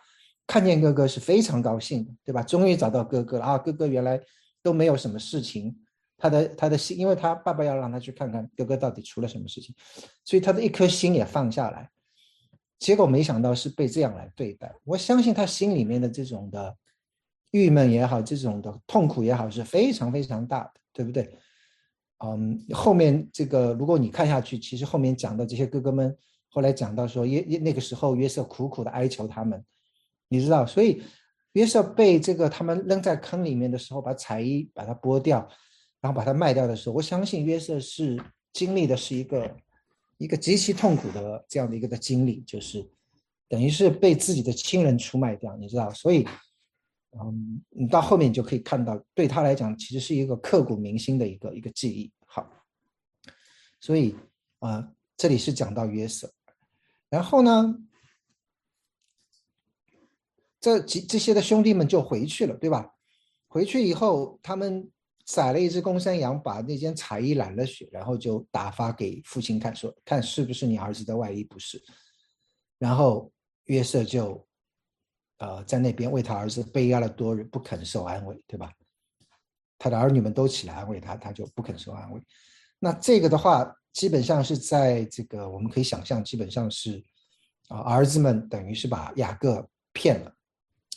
[0.48, 2.42] 看见哥哥是非常高兴的，对吧？
[2.42, 3.58] 终于找到哥哥了啊！
[3.58, 4.20] 哥哥原来
[4.62, 5.76] 都没有什么事情，
[6.18, 9.76] 他的他的心，因为他爸爸要让他去看看哥哥到底出了什么事情，
[10.24, 11.90] 所以他的一颗心也放下来。
[12.84, 16.76] 结果没想到是被这样来对待，我相信他心里面的这种的
[17.52, 21.40] 郁闷也好，这种的痛苦也好，是非常非常大的，对不对？
[22.26, 26.14] 嗯，后面这个如果你看下去，其实后面讲的这些哥哥们，
[26.50, 29.64] 后来讲到说约约那个时候约瑟苦苦的哀求他们，
[30.28, 31.02] 你知道，所以
[31.54, 35.48] 约瑟被这个他们扔在坑里面的时候，把彩衣把它剥掉，
[36.02, 39.56] 然后把它卖掉的时候，我相信约瑟是经历的是一个。
[40.18, 42.88] 一个极其痛苦的这样的一个的经历，就是
[43.50, 46.26] 等于是被自己的亲人出卖掉，你知道，所以，
[47.12, 52.12] 嗯，你到后面你就可以看到，对他来讲，其实是一个刻骨铭心的一个一个记忆。
[52.26, 52.50] 好，
[53.80, 54.16] 所以
[54.60, 56.32] 啊，这里是讲到约瑟，
[57.10, 57.76] 然后呢，
[60.60, 62.94] 这几这些的兄弟们就回去了，对吧？
[63.48, 64.90] 回去以后，他们。
[65.26, 71.82] 宰了一只公山羊，把那件彩衣染了血，然后就打发给父亲看，说看是不是你儿子的外衣，不是。
[72.78, 73.32] 然后
[73.66, 74.46] 约瑟就，
[75.38, 78.74] 呃，在那边为他儿子悲哀了多日，不肯受安慰，对吧？
[79.78, 82.22] 他的儿女们都起来安慰他，他就不肯受安慰。
[82.80, 87.02] 那这个的话，基本上是在这个我们可以想象，基本上是
[87.70, 90.36] 啊，儿子们等于是把雅各骗了，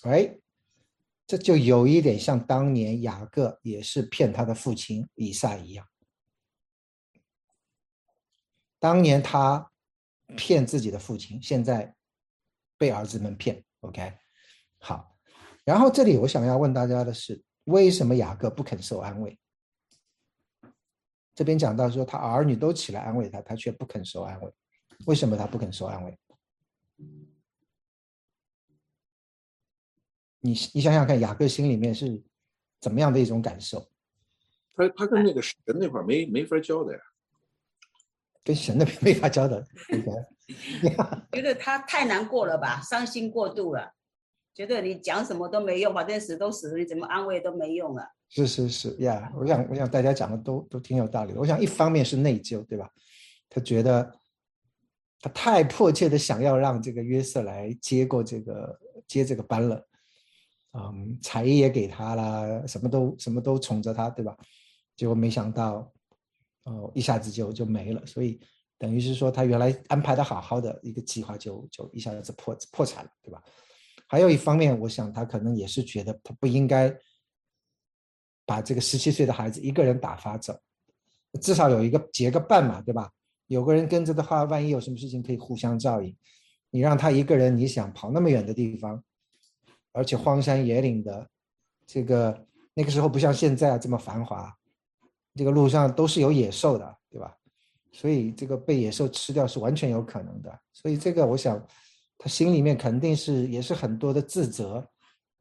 [0.02, 0.36] 哎。
[1.26, 5.86] 这就有一点像当年雅各也是骗他的父亲以撒一样。
[8.78, 9.72] 当年他
[10.36, 11.94] 骗自己的父亲，现在
[12.78, 13.64] 被儿子们骗。
[13.80, 14.12] OK，
[14.78, 15.16] 好。
[15.64, 19.36] 然后这里我想要问大家的是，为什么雅各不肯受安慰？
[21.34, 24.52] 这边讲到说他儿女都起来安慰他，他却不肯受安慰。
[25.06, 26.16] 为什么他不肯受安慰？
[30.46, 32.22] 你你想想看，雅各心里面是
[32.80, 33.84] 怎么样的一种感受？
[34.76, 37.00] 他他跟那个神那块没没法交代呀，
[38.44, 39.60] 跟神那边没法交代。
[41.32, 43.92] 觉得他太难过了吧，伤心过度了，
[44.54, 48.06] 觉得你讲什么都没用，反正死都死了，你怎么安慰都没用了。
[48.28, 51.32] 是是是呀，我想我想大家讲的都都挺有道理。
[51.32, 52.88] 我想一方面是内疚，对吧？
[53.48, 54.12] 他觉得
[55.20, 58.78] 他太迫切的想要让这个约瑟来接过这个
[59.08, 59.84] 接这个班了。
[60.78, 64.36] 嗯，彩衣也给他了，什么都什么都宠着他，对吧？
[64.94, 65.90] 结果没想到，
[66.64, 68.04] 哦，一下子就就没了。
[68.04, 68.38] 所以
[68.76, 73.42] 等于是说，他原来安排的好好的一个计划，就就一下子破破产了，对吧？
[74.06, 76.94] 还有一方面，我想他可能也是觉得他不应该
[78.44, 80.54] 把这个十七岁的孩子一个人打发走，
[81.40, 83.10] 至少有一个结个伴嘛，对吧？
[83.46, 86.14] 有个人跟着的话，万一有什么事情可以互相照应。
[86.70, 89.02] 你让他一个人，你想跑那么远的地方？
[89.96, 91.26] 而且荒山野岭的，
[91.86, 94.54] 这个那个时候不像现在这么繁华，
[95.34, 97.34] 这个路上都是有野兽的，对吧？
[97.92, 100.60] 所以这个被野兽吃掉是完全有可能的。
[100.74, 101.58] 所以这个我想，
[102.18, 104.86] 他心里面肯定是也是很多的自责，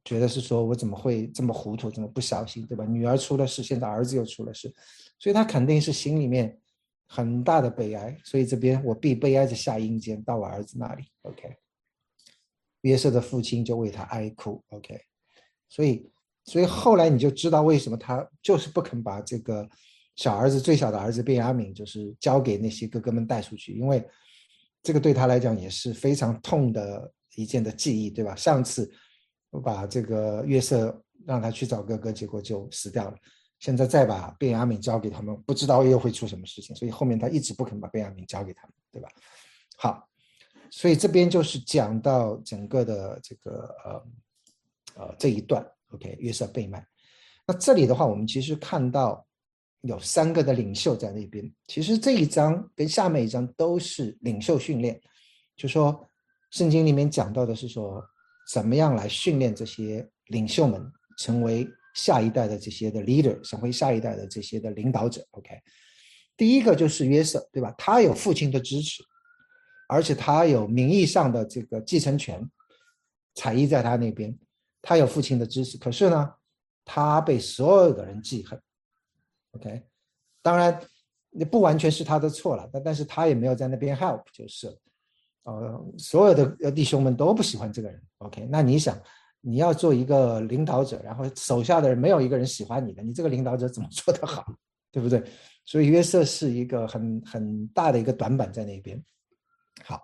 [0.05, 2.85] 觉得是说我怎么会这么糊涂，这么不小心，对吧？
[2.85, 4.73] 女儿出了事，现在儿子又出了事，
[5.19, 6.57] 所以他肯定是心里面
[7.07, 8.17] 很大的悲哀。
[8.23, 11.03] 所以这边我必悲哀着下阴间到我儿子那里。
[11.23, 11.57] OK。
[12.85, 14.95] 约瑟的父亲就为他哀哭，OK，
[15.67, 16.07] 所以，
[16.43, 19.67] 所以后来你就知道为什么他就是不肯把这个
[20.15, 24.07] 小儿子最小的儿子便雅敏，就是交给那些哥哥们带出去，因为
[24.83, 28.35] 这个对他来讲也是非常痛的一件的记忆，对吧？
[28.35, 28.87] 上次
[29.49, 30.95] 我把这个约瑟
[31.25, 33.17] 让他去找哥哥，结果就死掉了，
[33.57, 39.09] 现在再把贝亚敏交给他们，不知道又会出什么事情，所以后面他一直不肯把贝亚敏交给他们，对吧？
[39.75, 40.07] 好。
[40.69, 44.03] 所以这边就是讲到整个的这个呃
[44.95, 46.85] 呃这一段，OK，约瑟被卖。
[47.47, 49.25] 那这里的话，我们其实看到
[49.81, 51.49] 有三个的领袖在那边。
[51.67, 54.99] 其实这一章跟下面一章都是领袖训练，
[55.55, 56.07] 就说
[56.51, 58.03] 圣经里面讲到的是说
[58.51, 60.83] 怎么样来训练这些领袖们
[61.19, 65.25] 成为下一代的这些的 leader，成为下一代的这些的领导者。
[65.31, 65.49] OK，
[66.35, 67.73] 第一个就是约瑟，对吧？
[67.77, 69.03] 他有父亲的支持。
[69.87, 72.43] 而且他有名义上的这个继承权，
[73.35, 74.37] 彩衣在他那边，
[74.81, 75.77] 他有父亲的支持。
[75.77, 76.33] 可是呢，
[76.83, 78.59] 他被所有的人记恨。
[79.51, 79.83] OK，
[80.41, 80.79] 当然，
[81.29, 84.67] 那不完全是他的错了，但但是他也没有在那边 help，就是，
[85.43, 88.01] 呃，所有的弟兄们都不喜欢这个人。
[88.17, 88.99] OK，那你想，
[89.41, 94.45] 你要做一个领导者，然后手下的人没有一个人喜欢你的，你这个领导者怎么做得好，
[94.91, 95.23] 对不对？
[95.63, 99.03] 所以约瑟是一个很很大的一个短板在那边。
[99.83, 100.01] 好，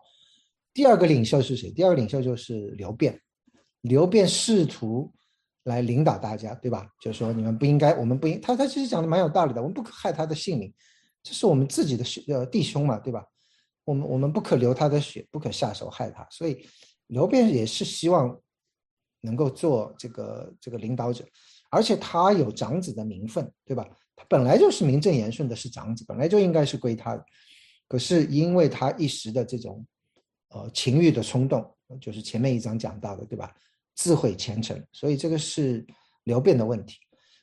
[0.74, 1.72] 第二个领袖是谁？
[1.72, 3.20] 第二个领袖就是刘辩。
[3.82, 5.12] 刘辩试图
[5.64, 6.88] 来领导大家，对吧？
[7.02, 9.62] 就是说你们不应该，我们不应他他其实讲的蛮有道理的。
[9.62, 10.72] 我们不可害他的性命，
[11.24, 13.26] 这是我们自己的呃弟兄嘛，对吧？
[13.84, 16.28] 我们我们不可流他的血，不可下手害他。
[16.30, 16.64] 所以
[17.08, 18.40] 刘辩也是希望
[19.22, 21.26] 能够做这个这个领导者，
[21.72, 23.88] 而且他有长子的名分，对吧？
[24.16, 27.26] 他本来就是名正言顺的是长子，本来就应该是归他的。
[27.92, 29.86] 可是因为他一时的这种，
[30.48, 31.62] 呃，情欲的冲动，
[32.00, 33.54] 就是前面一章讲到的，对吧？
[33.96, 35.86] 自毁前程，所以这个是
[36.24, 36.96] 流变的问题。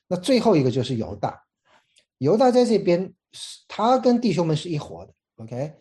[0.07, 1.39] 那最后一个就是犹大，
[2.17, 5.71] 犹大在这边是他跟弟兄们是一伙的，OK。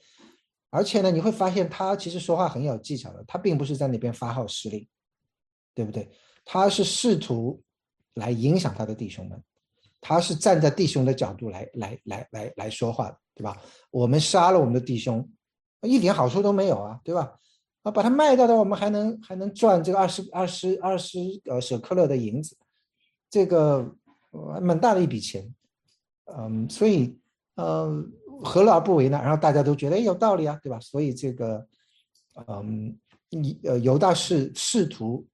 [0.68, 4.87] 而且呢，你会发现他其实说话很有技巧的，他并不是在那边发号施令，
[5.74, 6.07] 对不对？
[6.44, 7.59] 他是试图
[8.12, 9.42] 来影响他的弟兄们，
[9.98, 13.18] 他是站在弟兄的角度来来来来来说话的。
[13.38, 13.57] 对吧？
[13.92, 15.27] 我们杀了我们的弟兄，
[15.83, 17.38] 一点好处都没有啊，对吧？
[17.85, 22.57] 啊，把它卖掉的，我们还能还能赚这个二十二十二十呃舍克勒的银子，
[23.31, 23.94] 这个
[24.61, 25.55] 蛮大的一笔钱，
[26.37, 27.16] 嗯，所以
[27.55, 28.05] 呃
[28.42, 29.20] 何乐而不为呢？
[29.22, 30.81] 然后大家都觉得有道理啊，对吧？
[30.81, 31.64] 所以这个
[32.48, 32.98] 嗯，
[33.31, 35.24] 你呃犹大是试图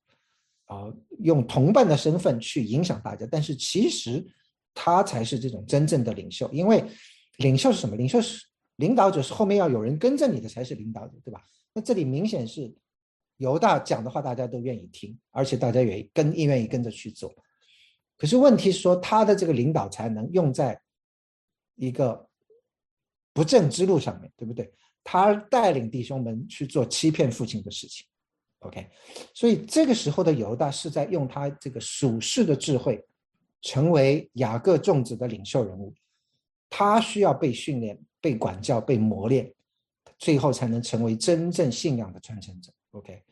[0.67, 4.23] 啊用同伴的身份去影响大家，但是其实
[4.75, 6.85] 他才是这种真正的领袖，因为。
[7.39, 7.97] 领袖是什么？
[7.97, 8.45] 领袖是
[8.77, 11.41] 领导者，是后面要有人跟着你的才是领导者，对吧？
[11.73, 12.75] 那这里明显是
[13.39, 17.35] 犹大讲的话，大家都愿意听，而且大家也跟愿意跟着去做。
[18.17, 20.81] 可是问题是说，他的这个领导才能用在
[21.75, 22.29] 一个
[23.33, 24.73] 不正之路上面对不对？
[25.03, 28.07] 他带领弟兄们去做欺骗父亲的事情。
[28.61, 28.89] OK，
[29.35, 33.05] 所以这个时候的犹大是在用他这个属世的智慧，
[33.61, 35.93] 成为雅各众子的领袖人物。
[36.77, 39.49] 他需要被训练、被管教、被磨练，
[40.19, 42.73] 最后才能成为真正信仰的传承者。
[42.91, 43.23] OK，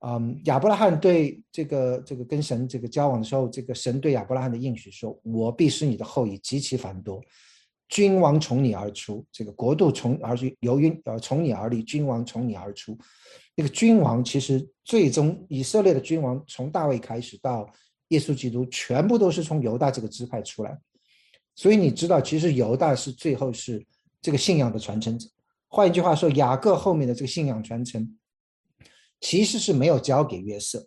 [0.00, 7.20] 嗯，亚伯拉罕对这个这个跟神这个交往的时候，这个神对亚伯拉罕的应许说：“我必使你的后裔极其繁多，
[7.90, 12.96] 君王从你而出，这个国度从而由于呃从你而立，君王从你而出。”
[13.54, 17.70] 那个君王其实最终以色列的君王从大卫开始到
[18.08, 20.74] 耶稣基督，全部都是从犹大这个支派出来。
[21.54, 23.84] 所以你知道，其实犹大是最后是
[24.20, 25.28] 这个信仰的传承者。
[25.68, 28.18] 换一句话说，雅各后面的这个信仰传承，
[29.20, 30.86] 其实是没有交给约瑟。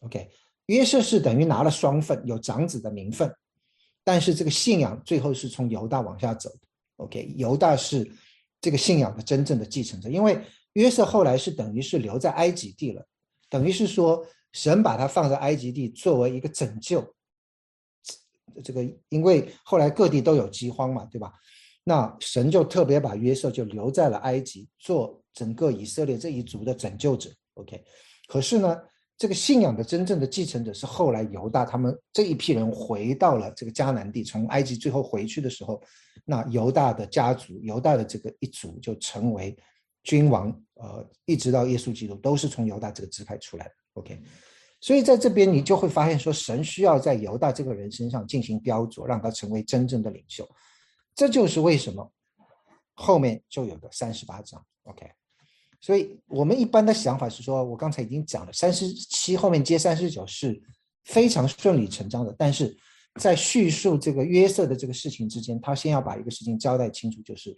[0.00, 0.30] OK，
[0.66, 3.32] 约瑟是等于拿了双份，有长子的名分，
[4.04, 6.60] 但是这个信仰最后是从犹大往下走的。
[6.96, 8.10] OK，犹大是
[8.60, 10.40] 这个信仰的真正的继承者，因为
[10.74, 13.04] 约瑟后来是等于是留在埃及地了，
[13.48, 17.15] 等于是说神把他放在埃及地作为一个拯救。
[18.62, 21.32] 这个因为后来各地都有饥荒嘛，对吧？
[21.84, 27.30] 那神就特别把约瑟就留在了埃及，做整个以色列这一族的拯救者。
[27.54, 27.80] OK，
[28.26, 28.76] 可是呢，
[29.16, 35.80] 这个信仰的真正的继承者是后来犹大他们这一批人回到了这个迦南地，从埃及最后回去的时候，
[36.24, 39.56] 那犹大的家族、犹大的这个一族就成为
[40.02, 43.72] 君王，呃，一直到耶稣基督都是从犹大这个支派出来的。
[43.94, 44.20] OK。
[44.86, 50.48] 所以在这边你就会发现，说神需要在犹大这个人身上进行雕琢，让他成为真正的领袖。
[51.12, 52.08] 这就是为什么
[52.94, 54.64] 后面就有个三十八章。
[54.84, 55.10] OK，
[55.80, 60.62] 所以我们一般的想法是说，我刚才已经讲了，三十七后面接三十九是
[61.02, 62.32] 非常顺理成章的。
[62.38, 62.72] 但是
[63.18, 67.52] 在叙述这个约瑟的这个事情之间，他先要把一个事情交代清楚，就是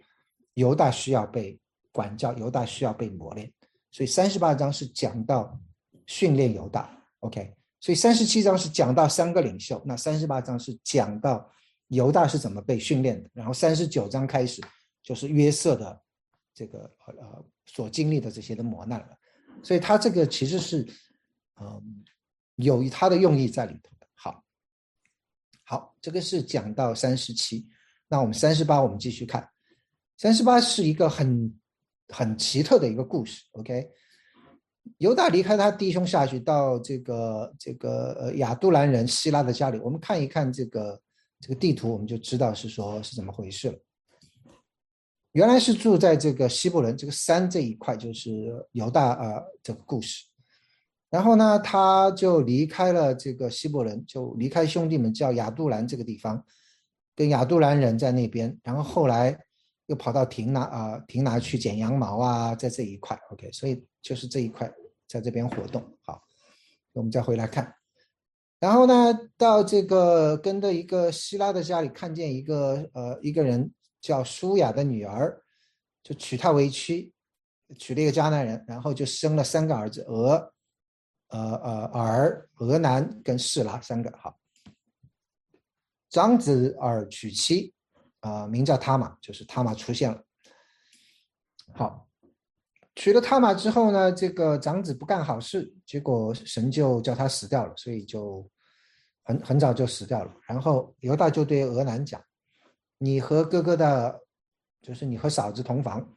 [0.54, 1.60] 犹大需要被
[1.92, 3.52] 管教，犹大需要被磨练。
[3.90, 5.60] 所以三十八章是讲到
[6.06, 6.97] 训练犹大。
[7.20, 11.50] OK，所以三十七章是讲到三个领袖，那三十八章是讲到
[11.88, 14.62] 犹大是怎么被训练的，然后三十九章开始
[15.02, 16.02] 就是约瑟的
[16.54, 19.18] 这个呃所经历的这些的磨难了，
[19.62, 20.86] 所以他这个其实是
[21.60, 22.04] 嗯
[22.56, 24.06] 有他的用意在里头的。
[24.14, 24.44] 好，
[25.64, 27.66] 好，这个是讲到三十七，
[28.06, 29.48] 那我们三十八我们继续看，
[30.16, 31.58] 三十八是一个很
[32.08, 33.90] 很奇特的一个故事，OK。
[34.98, 41.00] 犹大离开他弟兄下去到这个这个呃亚杜兰人希拉的家里，我们看一看这个
[41.40, 43.78] 这个地图，我们就知道是说是怎么回事了。
[45.32, 48.30] 原来是住在这个希伯伦这个山这一块，就是
[48.72, 50.24] 犹大呃这个故事。
[51.10, 56.44] 然后呢，他就离开了这个希伯伦，就离开兄弟们，叫亚杜兰这个地方，
[57.14, 58.58] 跟亚杜兰人在那边。
[58.62, 59.38] 然后后来
[59.88, 63.18] 又跑到亭拿啊，亭拿去剪羊毛啊，在这一块。
[63.30, 64.72] OK，所以就是这一块
[65.06, 65.82] 在这边活动。
[66.04, 66.22] 好，
[66.92, 67.74] 我们再回来看。
[68.58, 73.70] 然后呢，到这个跟的一个希拉的家里，看见一个呃一个人
[74.00, 75.42] 叫舒雅的女儿，
[76.02, 77.12] 就娶她为妻，
[77.78, 80.52] 娶了一个迦南人，然后就生了三个儿子，俄。
[81.30, 84.34] 呃呃，尔、俄南跟士拉三个好。
[86.08, 87.74] 长子尔娶妻，
[88.20, 90.22] 啊，名叫他玛，就是他玛出现了。
[91.74, 92.08] 好，
[92.96, 98.50] 娶了他玛之后呢，这个长子不干好事，结果神就叫他死掉了，所以就
[99.24, 100.34] 很很早就死掉了。
[100.46, 102.20] 然后犹大就对俄南讲
[102.98, 104.20] ：“你和哥哥的，
[104.82, 106.16] 就是你和嫂子同房，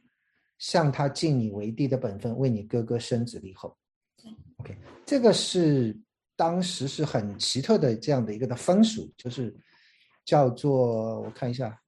[0.58, 3.76] 向他尽你为弟的本分，为你哥哥生子立后。”
[4.58, 6.00] OK，这个是
[6.34, 9.54] 当时是很奇特的这样的一个的风俗，就是
[10.24, 11.78] 叫做我看一下，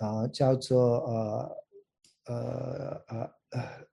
[0.00, 1.56] 啊，叫做呃
[2.24, 3.86] 呃呃呃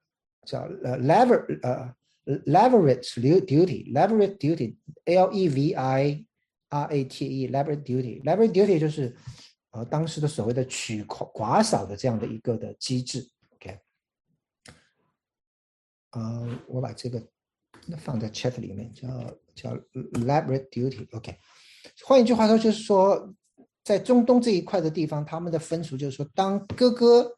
[0.45, 1.93] 叫呃 lever 呃
[2.45, 3.13] leverage
[3.45, 6.25] duty，leverage duty，L E V I
[6.69, 9.15] R A T E，leverage duty，leverage duty 就是
[9.71, 13.29] 呃当时的所谓的取寡嫂的这样的一个的机制。
[13.55, 13.79] OK，
[16.11, 17.21] 呃，我把这个。
[17.99, 19.07] 放在 chat 里面叫
[19.55, 21.37] 叫 leverage duty，OK。
[22.05, 23.33] 换一句话说，就是说，
[23.87, 27.33] 在中东这一块的地方，他们的风俗就是说，当哥哥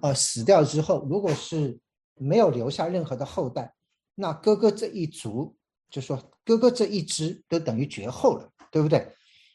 [0.00, 1.78] 呃死掉之后，如果是
[2.16, 3.72] 没有留下任何的后代，
[4.16, 5.54] 那哥哥这一族，
[5.88, 9.08] 就说哥哥这一支都等于绝后了，对不对？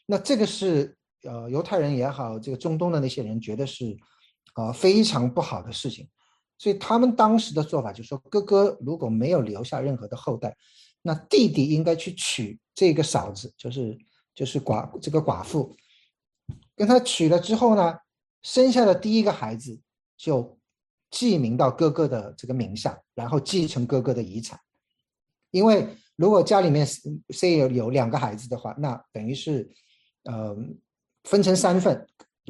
[0.06, 3.94] 那这个是呃犹太人也好，这个中东的那些人觉得是
[4.54, 6.08] 呃非常不好的事情。
[6.56, 10.56] 所以他们当时的做法就是说，哥哥如果没有留下任何的后代，
[11.02, 13.98] 那弟弟应该去娶这个嫂子，就是
[14.34, 15.76] 就是寡这个寡妇，
[16.80, 17.94] 跟他娶了之后呢，
[18.42, 19.78] 生下的第一个孩子
[20.16, 20.58] 就
[21.10, 24.58] 记名到哥哥的这个名下，然后继承哥哥的遗产。
[25.50, 29.70] 因为如果家里面是有有两个孩子的话，那等于是，
[30.24, 30.56] 呃，
[31.24, 32.06] 分成三份，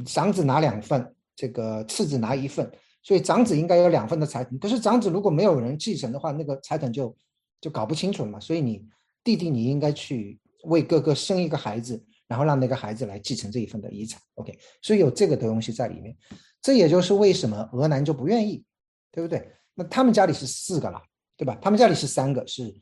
[0.06, 2.70] 长子拿两份，这个次子拿一份。
[3.02, 7.12] 所以长子应该有两份的财产，可是长子如果没有人继承的话，那个财产就
[7.60, 8.38] 就搞不清楚了嘛。
[8.38, 8.86] 所以你
[9.24, 12.00] 弟弟你应该去为哥哥生一个孩子，
[12.30, 14.22] 然后让那个孩子来继承这一份的遗产。
[14.36, 16.16] OK，所以有这个东西在里面，
[16.62, 18.64] 这也就是为什么俄南就不愿意，
[19.10, 19.50] 对不对？
[19.74, 21.02] 那他们家里是四个了，
[21.36, 21.58] 对吧？
[21.60, 22.72] 他们家里是三个，是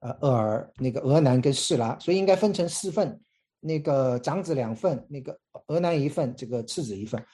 [0.00, 3.20] 呃厄尔那个俄南跟士拉，所以应该分成四份，
[3.60, 5.38] 那个长子两份，那个
[5.68, 7.24] 俄南一份，这个次子一份。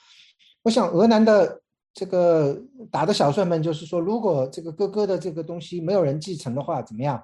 [0.61, 1.59] 我想俄南的。
[1.95, 2.59] 这个
[2.89, 7.23] 打的小算盘就是说，如果这个哥哥的这个东西没有人继承的话，怎么样？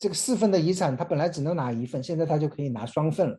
[0.00, 3.38] 这个四份的遗产他本来只能拿一份，现在他就可以拿双份了，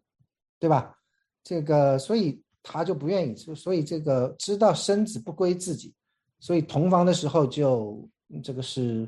[0.64, 0.96] 对吧？
[1.44, 5.94] 这个所以他就不愿意，所以这个知道生子不归自己，
[6.40, 8.10] 所以同房的时候就
[8.42, 9.06] 这个是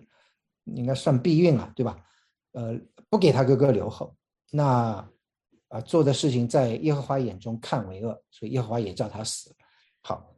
[0.66, 1.98] 应该算避孕了，对吧？
[2.52, 2.78] 呃，
[3.10, 4.14] 不给他哥哥留后，
[4.52, 5.10] 那
[5.70, 9.56] 啊做的事情在耶和华眼中看为恶，所以耶和华也叫他死。
[10.02, 10.30] 好。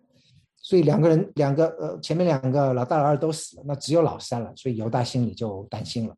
[0.59, 4.53] 所以两个人，两个呃，前面两个老大老二都死了，那只有老三了。
[4.55, 6.15] 所以犹大心里就担心了，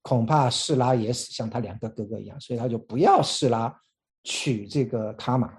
[0.00, 2.40] 恐怕士拉也死，像他两个哥哥一样。
[2.40, 3.76] 所以他就不要士拉
[4.24, 5.52] 娶这个塔玛，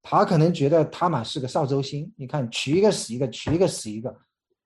[0.00, 2.12] 他可能觉得塔玛是个扫帚星。
[2.16, 4.16] 你看，娶一个死一个，娶一个死一个，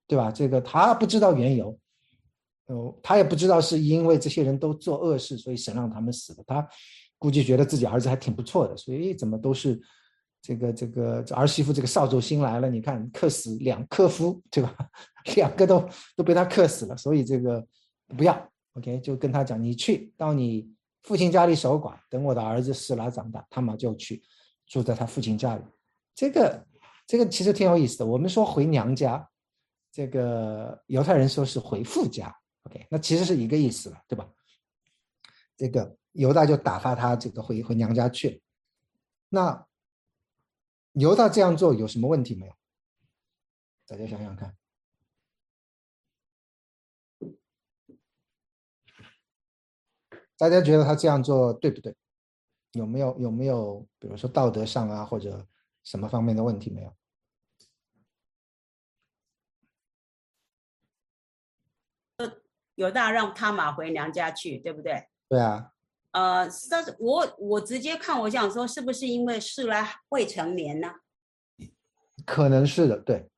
[0.06, 0.30] 对吧？
[0.30, 1.78] 这个他不知道缘由，
[2.66, 6.44] 哦，他也不知道是因为这些人都做恶事，所以神让他们死的。
[6.46, 6.68] 他
[7.16, 9.80] 估计觉得自己儿子还挺不错的，所以怎么都是。
[10.42, 14.74] 这个这个儿媳妇这个扫帚星来了，你看克死两克夫，对吧？
[15.36, 17.62] 两个都都被他克死了，所以这个
[18.16, 20.66] 不要，OK，就跟他讲，你去到你
[21.02, 24.22] 父亲家里守寡，等我的儿子死了长大，他们就去
[24.66, 25.62] 住在他父亲家里。
[26.14, 26.66] 这个
[27.06, 28.06] 这个其实挺有意思的。
[28.06, 29.28] 我们说回娘家，
[29.90, 32.34] 这个犹太人说是回父家
[32.64, 34.28] ，OK，那其实是一个意思了，对吧？
[35.56, 38.40] 这个犹大就打发他这个回回娘家去了，
[39.28, 39.66] 那。
[40.94, 42.52] 犹大这样做有什么问题没有？
[43.86, 44.52] 大家想想看，
[50.40, 51.94] 大家觉得他这样做对不对？
[52.72, 55.46] 有没有有没有，比如说道德上啊，或者
[55.84, 56.90] 什么方面的问题没有？
[62.76, 65.06] 有大让他马回娘家去，对不对？
[65.28, 65.72] 对啊。
[66.12, 70.94] 呃，但是我我直接看，我想说，是不是因为是来未成年呢？
[72.24, 73.30] 可能是的对，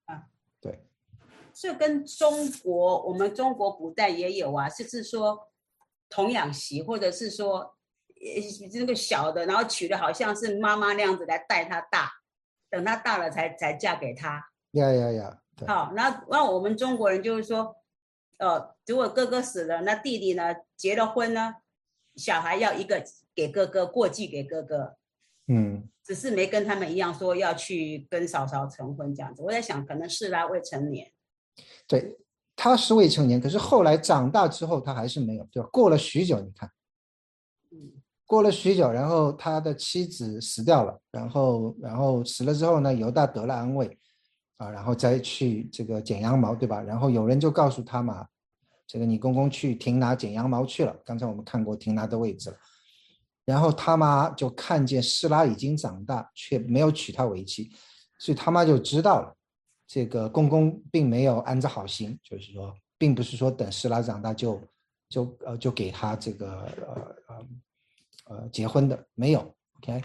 [0.61, 0.87] 对，
[1.53, 5.49] 这跟中国我们中国古代也有啊，就是说
[6.13, 7.61] 童养媳，或者是说
[8.21, 12.11] 呃这个小的，然后娶的好像是妈妈那样子来带他大，
[12.69, 14.45] 等他大了才才嫁给他。
[14.73, 17.75] 呀呀呀，好，那那我们中国人就是说，
[18.39, 21.55] 呃，如果哥哥死了，那弟弟呢结了婚呢，
[22.17, 23.03] 小孩要一个
[23.35, 24.99] 给哥哥过继给哥哥，
[25.47, 29.43] 嗯，只是没跟他们一样说要去跟嫂嫂成婚这样子。
[29.43, 31.11] 我在想，可能是啦，未成年。
[31.87, 32.19] 对，
[32.63, 35.69] 他是未成年，可是后来长大之后他还是没有，对吧？
[35.73, 36.71] 过了许久，你看，
[37.73, 37.91] 嗯
[38.25, 43.99] 过了许久，然后他的妻子死掉了，然后然后死了之后呢，犹大得了安慰，
[44.59, 46.81] 啊，然后再去这个剪羊毛，对吧？
[46.81, 48.25] 然后有人就告诉他嘛，
[48.87, 50.97] 这个你公公去亭拿剪羊毛去了。
[51.05, 52.57] 刚才我们看过亭拿的位置了，
[53.45, 57.73] 然后他妈就看见施拉已经长大，却没有娶她为妻，
[58.21, 59.37] 所以他妈就知道了，
[59.95, 64.59] 这个公公并没有安着好心，就是说，并不是说等施拉长大就
[65.07, 67.47] 就呃就给他这个呃呃
[68.25, 70.03] 呃结婚的，没有，OK，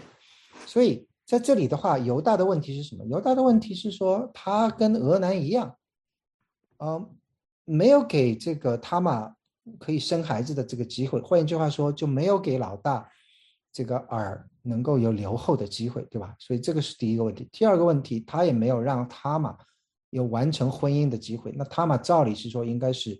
[0.66, 3.06] 所以在这里的话，犹大的问题是什么？
[3.06, 5.74] 犹大的问题是说他跟俄南一样，
[6.76, 7.10] 呃，
[7.64, 9.34] 没有给这个他玛
[9.78, 13.10] 可以生孩子的这个机会，换一句话说，就没有给老大
[13.72, 16.36] 这个儿能够有留后的机会，对吧？
[16.38, 17.48] 所以这个是第一个问题。
[17.50, 19.56] 第二个问题，他也没有让他玛
[20.10, 21.52] 有完成婚姻的机会。
[21.56, 23.18] 那他玛照理是说应该是，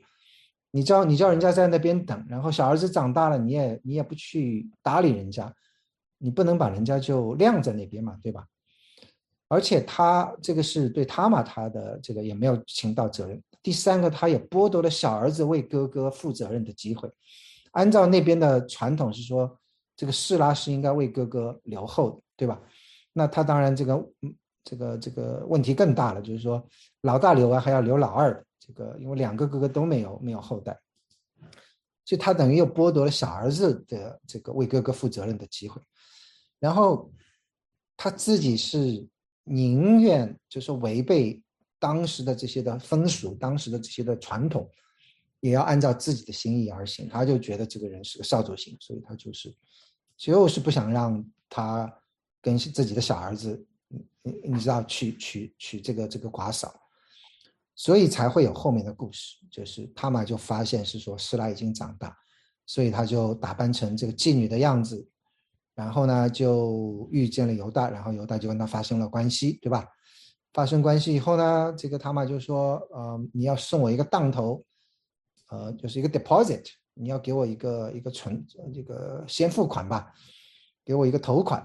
[0.70, 5.53] 你叫你叫人家在那边等，然后小儿子长大了，你也你也不去搭理人家，
[6.18, 8.47] 你不能把人家就晾在那边嘛，对吧？
[9.49, 13.43] 而且他这个是对他玛他的这个也没有尽到责任。
[13.62, 17.11] 第三个，他也剥夺了小儿子为哥哥负责任的机会。
[17.72, 19.59] 按照那边的传统是说，
[19.97, 22.61] 这个士拉是应该为哥哥留后的，对吧？
[23.14, 23.97] 那他当然这个
[24.68, 26.62] 这个这个问题更大了，就是说
[27.00, 30.78] 老大留完还要留老二，这个因为两个哥哥都没有没有后代，
[32.04, 35.80] 所以他等于又剥夺了小儿子的这个为哥哥负责任的机会。
[36.58, 37.10] 然后
[37.96, 39.08] 他自己是
[39.44, 41.42] 宁愿就是违背
[41.78, 44.70] 当时的这些的风俗，当时的这些的传统，
[45.40, 47.08] 也要按照自己的心意而行。
[47.08, 49.54] 他就觉得这个人是个少主心，所以他就是
[50.14, 51.90] 就是不想让他
[52.42, 56.72] 跟自己的小儿子，你你你知道娶娶娶这个这个寡嫂，
[57.74, 62.16] 所以才会有后面的故事，就是他玛就发现是说施拉已经长大，
[62.66, 65.09] 所以他就打扮成这个妓女的样子。
[65.74, 69.86] 然后呢，就遇见了犹大，然后犹大就跟他发生了关系，对吧？
[70.53, 74.64] 发生关系以后呢，这个他妈就说，呃，你要送我一个当头，
[75.51, 76.64] 呃，就是一个 deposit，
[76.95, 80.12] 你要给我一个一个存这个先付款吧，
[80.84, 81.64] 给我一个头款。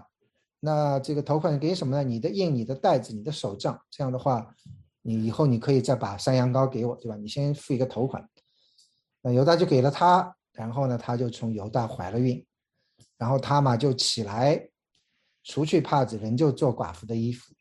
[0.65, 2.01] 那这个头款给什么呢？
[2.01, 4.55] 你的印、你的袋子、你的手账，这样的话，
[5.01, 7.17] 你以后你可以再把山羊羔给我，对吧？
[7.17, 8.25] 你先付一个头款。
[9.21, 12.45] 那犹大就给了他，然后呢，他就从犹大怀了孕。
[13.17, 14.69] 然后他嘛就起来，
[15.43, 17.53] 除去帕子，仍旧做寡妇的衣服。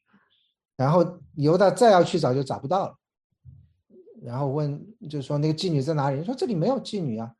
[0.76, 2.94] 然后犹大再要去找就找不到了。
[4.22, 4.80] 然后问，
[5.10, 6.24] 就说那个妓女在哪里？
[6.24, 7.34] 说这里没有妓女啊。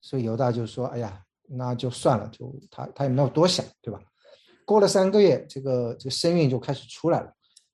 [0.00, 4.00] 所以犹大就说：“哎呀，那就算了，就他他也没有多想，对吧？”
[4.66, 7.32] 过了三个月，这个这个身孕就开始出来了。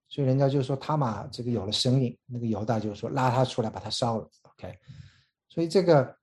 [0.09, 4.31] 所以人家就说他嘛这个有了身孕，那个犹大就说拉他出来把他烧了。
[4.43, 4.79] OK，
[5.49, 6.17] 所以这个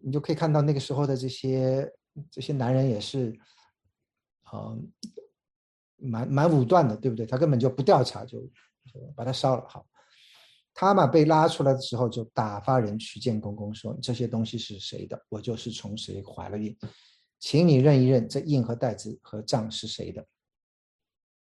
[0.00, 1.92] 你就可以看到那个时候的这些。
[2.32, 3.32] 这些男人也是，
[4.52, 4.90] 嗯，
[5.98, 7.24] 蛮蛮武断的，对不对？
[7.24, 8.42] 他根本就不调查，就
[9.14, 9.64] 把他烧了。
[9.68, 9.86] 好，
[10.74, 15.16] 他嘛被拉出来的时候，就打发人去见公公，说这些东西是谁的？
[15.28, 16.76] 我就是从谁怀了孕，
[17.38, 20.26] 请你认一认，这印和袋子和账是谁的？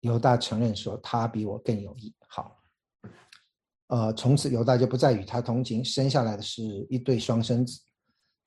[0.01, 2.15] 犹大承认说他比我更有义。
[2.29, 2.63] 好，
[3.89, 7.81] 呃，从此犹大就不再与他同情，生下来的是一对双生子。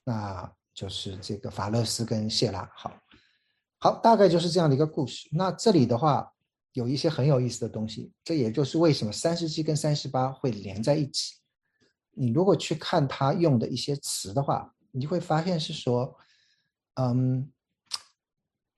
[0.03, 0.51] 那。
[0.77, 2.95] 就是这个法勒斯跟谢拉，好，
[3.79, 5.27] 好，大概就是这样的一个故事。
[5.31, 6.31] 那这里的话
[6.73, 11.33] 有一些很有意思的东西，这也就是为什么三十七跟三十八会连在一起。
[12.11, 16.15] 你如果去看他用的一些词的话，你就会发现是说，
[16.99, 17.51] 嗯，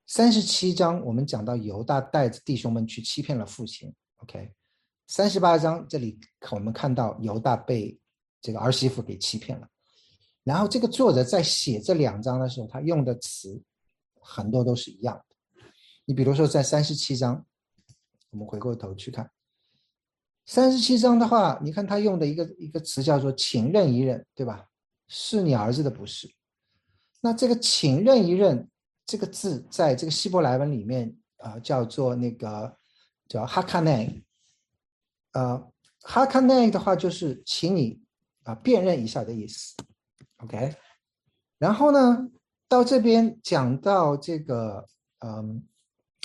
[0.05, 4.51] 三十七章我们讲到犹大带着弟兄们去欺骗了父亲，OK，
[5.07, 6.19] 三十八章这里
[6.51, 7.97] 我们看到犹大被
[8.41, 9.65] 这个儿媳妇给欺骗了。
[10.43, 13.63] 然后这个作者在写这两章的时候，他用的词
[14.19, 15.63] 很多都是一样的。
[16.03, 17.45] 你比如说在三十七章，
[18.31, 19.31] 我们回过头去看
[20.45, 24.67] 三十七章的话，你看他用的一个一个词叫做“请认一认”，对吧？
[25.07, 26.29] 是你儿子的不是。
[27.21, 28.69] 那这个“请认一认”
[29.05, 32.77] 这个字，在这个希伯来文里面啊，叫做那个
[33.27, 34.21] 叫哈卡奈。
[35.33, 38.01] 呃，哈卡奈的话就是请你
[38.43, 39.75] 啊辨认一下的意思
[40.37, 40.75] ，OK。
[41.57, 42.29] 然后呢，
[42.67, 44.85] 到这边讲到这个，
[45.19, 45.63] 嗯，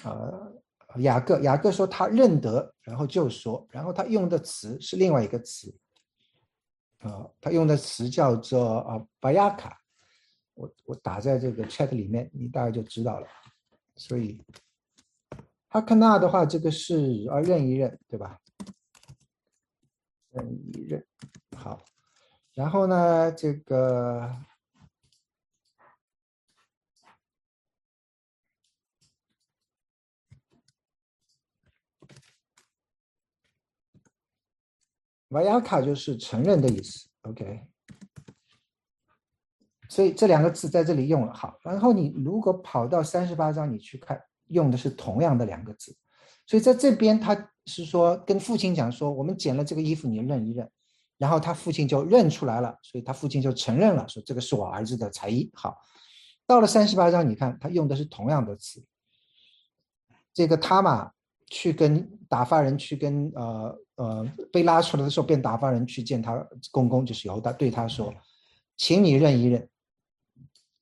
[0.05, 0.53] 呃，
[0.99, 5.75] 雅各，雅各说他认得，然后就说，然后他用的词是另外一个词，
[7.01, 9.77] 啊，他用的词叫做啊巴亚卡，
[10.55, 13.29] 我我打在这个 chat 里面，你大概就知道了。
[13.97, 14.43] 所以
[15.69, 18.39] 哈卡纳的话，这个是啊认一认，对吧？
[20.31, 21.05] 认一认，
[21.57, 21.85] 好。
[22.55, 24.31] 然后呢，这个。
[35.29, 37.74] 瓦雅卡就是承认的意思，OK。
[39.95, 41.57] 所以这两个字在这里用了好。
[41.63, 45.97] 然后你如果跑到三十八章，你去看，用的是同样的两个字。
[46.47, 50.69] 所以在这边他是说跟父亲讲说，我们捡了这个衣服，你认一认。
[51.17, 55.49] 然后他父亲就认出来了，所以他父亲就承认了，说这个是我儿子的才艺。
[55.55, 55.77] 好，
[56.45, 58.85] 到了三十八章，你看他用的是同样的词。
[60.33, 61.13] 这个他嘛，
[61.47, 63.79] 去跟打发人去跟呃。
[63.97, 68.13] 呃，被拉出来的时候，便打发人去见他公公，就是犹大，对他说
[68.77, 69.69] ：“请你认一认，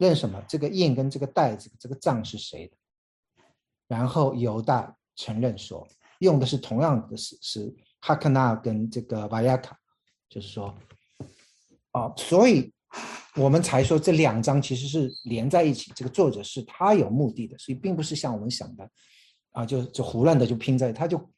[0.03, 0.43] 认什么？
[0.49, 2.77] 这个印跟这个袋子，这个账是谁的？”
[3.89, 5.87] 然后犹大承认说，
[6.19, 9.79] 用的是同样的是是哈克纳跟这个瓦亚卡，
[10.29, 10.75] 就是说，
[11.93, 12.73] 哦，所以
[13.37, 15.93] 我们才说这两章其实是连在一起。
[15.95, 18.91] 这个作者是他有目的的，所以并不是像我们想的，
[19.53, 21.31] 啊，就就胡乱的就拼在，他就。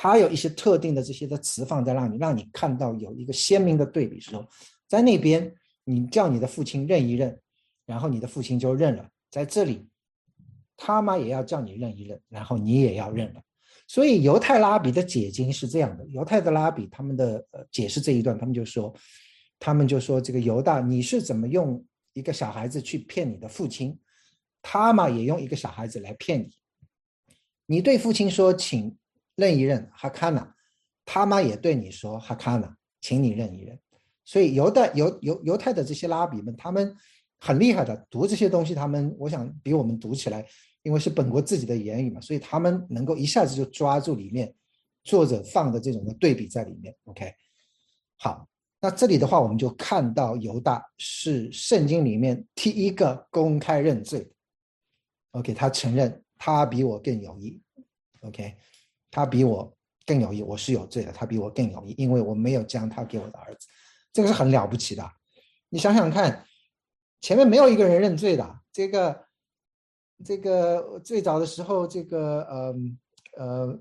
[0.00, 4.20] 他有一些特定的这些的词放在那里，让你看到有一个鲜明的对比。
[4.20, 4.46] 说，
[4.86, 5.52] 在那边
[5.82, 7.36] 你叫你的父亲认一认，
[7.88, 9.88] 然后你的父亲就认了；在这里，
[10.76, 13.40] 他妈也要叫你认一认，然后你也要认了。
[13.88, 18.94] 所以犹太拉比的解经是这样的：犹太的拉比他们的呃解释这一段，他们就说，
[19.58, 21.82] 他们就说这个犹大你是怎么用
[22.12, 23.98] 一个小孩子去骗你的父亲，
[24.60, 26.50] 他嘛也用一个小孩子来骗你。
[27.66, 28.96] 你对父亲说，请。
[29.38, 30.52] 认一认哈卡纳，
[31.04, 33.78] 他妈也对你说哈卡纳，请你认一认。
[34.24, 36.92] 所以犹太犹犹犹太的这些拉比们，他们
[37.38, 40.46] 很厉害的，读这些东西，他们我想比我们读起来，
[40.82, 44.52] 因为是本国自己的言语嘛，所以他们能够一下子就抓住里面
[45.04, 46.94] 作者放的这种的对比在里面。
[47.04, 47.32] OK，
[48.16, 48.48] 好，
[48.80, 54.30] 那这里的话，我们就看到犹大是圣经里面第一个公开认罪。
[55.32, 57.60] OK，他承认他比我更有义。
[58.22, 58.54] OK。
[59.10, 59.74] 他比我
[60.04, 61.10] 更有义，我是有罪的。
[61.10, 63.66] 他比我更有义，因为我没有将他给我的儿子，
[64.12, 65.10] 这个是很了不起的。
[65.70, 66.44] 你想想看，
[67.20, 68.58] 前面没有一个人认罪的。
[68.72, 69.24] 这个，
[70.24, 72.74] 这个最早的时候，这个呃
[73.36, 73.78] 呃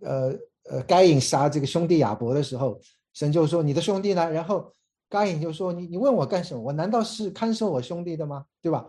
[0.00, 0.38] 呃
[0.70, 2.80] 呃，该隐杀这个兄弟亚伯的时候，
[3.12, 4.30] 神就说你的兄弟呢？
[4.30, 4.72] 然后
[5.08, 6.60] 该隐就说你你问我干什么？
[6.60, 8.44] 我难道是看守我兄弟的吗？
[8.60, 8.88] 对吧？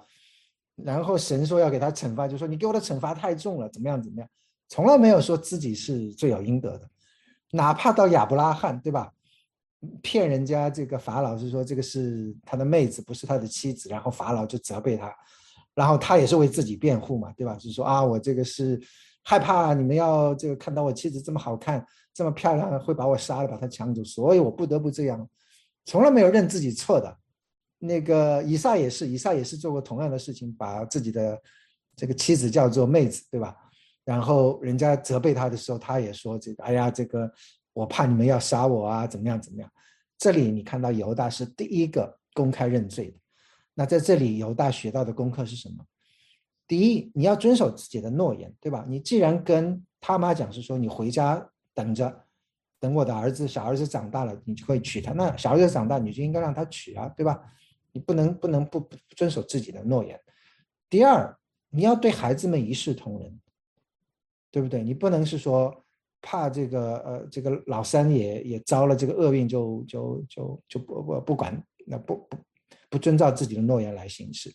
[0.76, 4.30] 然后神说要给他惩罚，就说你给我的惩罚太重了，怎么样怎么样？
[4.70, 6.89] 从来没有说自己是罪有应得的，
[7.52, 9.14] 哪怕到亚伯拉罕，对吧？
[10.02, 15.14] 骗人家这个法老是说这个是他的妹子，不是他的妻子，然后法老就责备他，
[15.74, 17.54] 然后他也是为自己辩护嘛，对吧？
[17.56, 18.82] 就是说啊，我这个是
[19.24, 25.30] 害怕你们要这个看到我妻子这么好看、这么漂亮，会把我杀了，把她抢走，所以我不得不这样。
[25.86, 27.18] 从来没有认自己错的。
[27.80, 31.38] 那个以撒也是，以撒也是做过同样的事情，把自己的
[31.98, 33.54] 这个妻子叫做妹子，对吧？
[34.06, 37.30] 然后人家责备他的时候，他也说：“这个，哎呀，这个
[37.74, 39.70] 我怕你们要杀我啊，怎么样怎么样？”
[40.18, 43.18] 这里你看到犹大是第一个公开认罪的。
[43.74, 45.84] 那在这里，犹大学到的功课是什么？
[46.68, 48.86] 第一，你要遵守自己的诺言，对吧？
[48.88, 52.26] 你既然跟他妈讲是说你回家等着，
[52.80, 55.12] 等我的儿子小儿子长大了，你就可以娶她。
[55.12, 57.42] 那小儿子长大，你就应该让他娶啊，对吧？
[57.92, 60.20] 你不能不能不遵守自己的诺言。
[60.90, 61.38] 第二，
[61.70, 63.40] 你要对孩子们一视同仁。
[64.52, 64.84] 对不对？
[64.84, 65.83] 你不能是说
[66.24, 72.38] 怕这个呃，这个老三也也遭了这个厄运，就就就就不不不管，那不不
[72.90, 74.50] 不遵照自己的诺言来行事。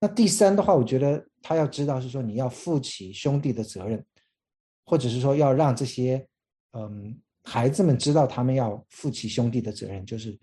[0.00, 4.02] 那第三的话，我觉得他要知道是说你要负起兄弟的责任，
[4.86, 6.24] 或者是说要让这些
[6.72, 10.38] 嗯孩子们知道他们要负起兄弟的责任，就是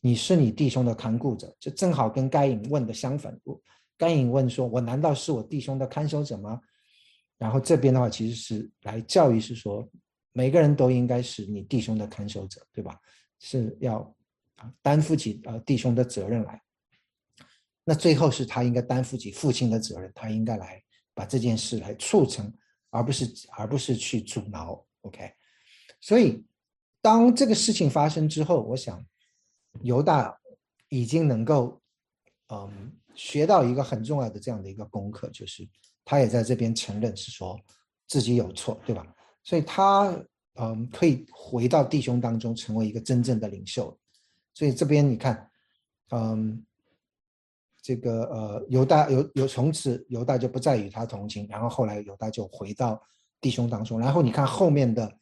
[0.00, 3.36] 你是你弟兄的看顾者，就正好跟该隐问的相反。
[3.98, 6.60] 该隐问说：“我难道是我弟兄的看守者吗？”
[7.38, 9.88] 然后这边的话，其实是来教育，是说
[10.32, 12.98] 每个人都应该是你弟兄的看守者，对吧？
[13.38, 13.98] 是要
[14.56, 16.62] 啊担负起呃弟兄的责任来。
[17.84, 20.82] 那最后是他应该担负起父亲的责任，他应该来
[21.14, 22.52] 把这件事来促成，
[22.90, 23.26] 而不是
[23.56, 24.84] 而不是去阻挠。
[25.02, 25.30] OK，
[26.00, 26.44] 所以
[27.00, 29.04] 当这个事情发生之后，我想
[29.82, 30.36] 犹大
[30.88, 31.80] 已经能够
[32.48, 35.68] 嗯学到一个很重要的这样的一个功课，就是
[36.06, 37.60] 他也在这边承认是说
[38.06, 39.06] 自己有错，对吧？
[39.44, 40.18] 所以他
[40.54, 43.94] 嗯可以回到弟兄当中，成为一个真正的领袖。
[44.54, 45.50] 所以这边你看，
[46.12, 46.64] 嗯。
[47.82, 53.00] 这个呃，犹大犹犹从此犹大就不再与他同情，然后后来犹大就回到
[53.40, 54.00] 弟兄当中。
[54.00, 55.16] 然后你看后面的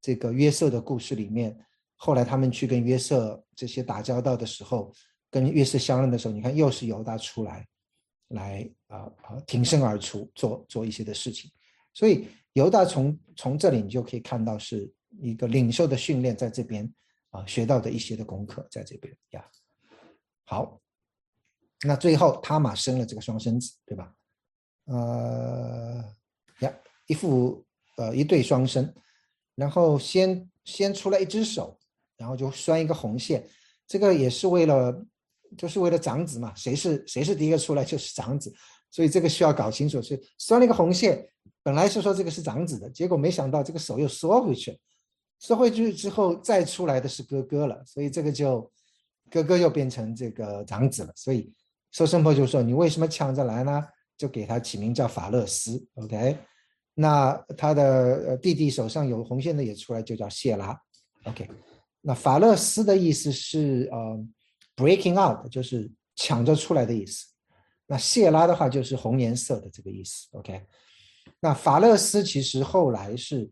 [0.00, 1.54] 这个约瑟的故事里面，
[1.94, 4.90] 后来他们去跟约瑟这些打交道的时候，
[5.30, 7.68] 跟约瑟相认的时候，你看又是犹大出来，
[8.28, 11.50] 来啊啊挺身而出做做一些的事情。
[11.92, 16.92] 所以犹大从从这里你就可以看到是一个领袖的训练，在这边
[17.30, 19.44] 啊学到的一些的功课在这边呀。
[20.44, 20.80] 好。
[21.84, 24.10] 那最后，他玛生了这个双生子，对吧？
[24.86, 26.02] 呃，
[26.60, 26.74] 呀，
[27.06, 27.62] 一副
[27.98, 28.92] 呃一对双生，
[29.54, 31.78] 然后先先出来一只手，
[32.16, 33.46] 然后就拴一个红线，
[33.86, 35.06] 这个也是为了，
[35.56, 38.52] 就是为了长子嘛，谁是谁是第一个出来就是长子，
[38.90, 41.26] 所以这个需要搞清楚，是拴了一个红线，
[41.62, 44.78] 本来是说这个是长子的，结果没想到这个手又缩回去了，
[45.38, 48.70] 缩回去之后再出来的是哥哥了，所以这个就
[49.30, 51.52] 哥哥又变成这个长子了，所以。
[51.92, 53.82] 收生婆就说：“你为什么抢着来呢？”
[54.18, 55.82] 就给他起名叫法勒斯。
[55.94, 56.36] OK，
[56.92, 60.78] 那他的弟弟手上有红线的也出来，就叫谢拉。
[61.24, 61.48] OK，
[62.02, 64.22] 那法勒斯的意思是呃
[64.76, 67.26] ，breaking out，就是抢着出来的意思。
[67.86, 70.28] 那谢拉的话就是红颜色的这个意思。
[70.32, 70.64] OK，
[71.40, 73.50] 那法勒斯其实后来是，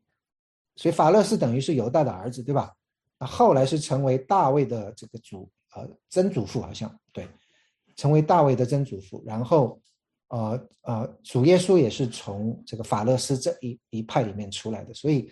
[0.76, 2.72] 所以法勒斯等于是犹大的儿子，对吧？
[3.18, 7.26] 那后来是成为大卫的这个祖呃曾祖父，好像对。
[7.96, 9.80] 成为大卫的曾祖父，然后，
[10.26, 15.30] 呃呃，主耶稣也是从这个法勒斯这一一派里面出来的，所以，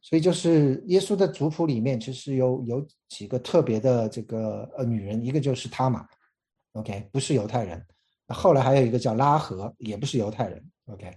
[0.00, 6.06] 所以就是耶稣的族谱里面其实有有几个特别的这个呃女人，一个就是他玛
[6.72, 7.84] ，OK，不是犹太人，
[8.28, 11.16] 后来还有一个叫拉合，也不是犹太人，OK，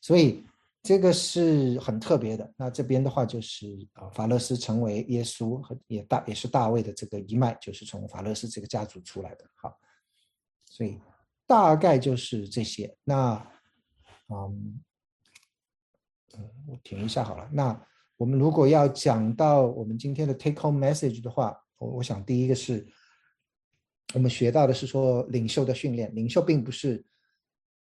[0.00, 0.44] 所以
[0.82, 2.52] 这个是很特别的。
[2.56, 9.72] 那这边的话就是啊，法勒斯成为耶稣和也大也是大卫的这个一脉，就是从法勒斯这个家族出来的，好。
[10.66, 10.98] 所以
[11.46, 12.96] 大概就是这些。
[13.04, 13.34] 那，
[14.28, 14.82] 嗯，
[16.66, 17.48] 我停一下好了。
[17.52, 17.80] 那
[18.24, 22.82] 我们如果要讲到我们今天的 take home message 的话，我我想第一个是
[24.14, 26.10] 我们学到的是说领袖的训练。
[26.14, 27.04] 领袖并不是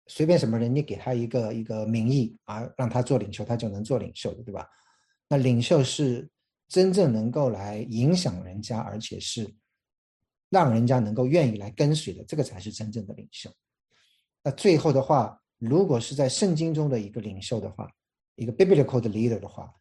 [0.08, 4.68] 随便什么人，你给他一个一个名义啊，让他做领袖，他就能做领袖的，对吧？
[5.28, 6.28] 那领袖是
[6.66, 9.48] 真正能够来影响人家，而且是。
[10.50, 13.48] 让人家能够愿意来跟随的，这个才是真正的领袖。
[14.42, 17.88] 那最后的话，如果是在圣经中的一个领袖的话，
[18.34, 19.72] 一个 biblical 的 leader 的话，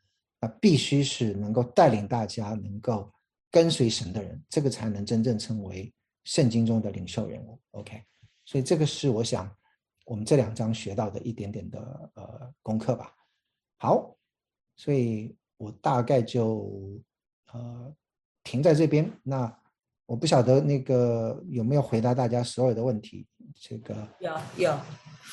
[0.42, 3.10] 那必须是能够带领大家能够
[3.50, 5.94] 跟随神的人，这个才能真正成为
[6.26, 7.58] 圣经中的领袖人物。
[7.72, 8.04] OK，
[8.44, 9.50] 所以这个是我想
[10.06, 13.16] 我们这两章学到的一点点的呃功课吧。
[13.78, 14.14] 好，
[14.76, 17.02] 所以我大概就
[17.54, 17.96] 呃
[18.44, 19.10] 停在这边。
[19.24, 19.58] 那。
[20.08, 23.26] 我不晓得那个有没有回答大家所有的问题。
[23.56, 24.78] 这个有有，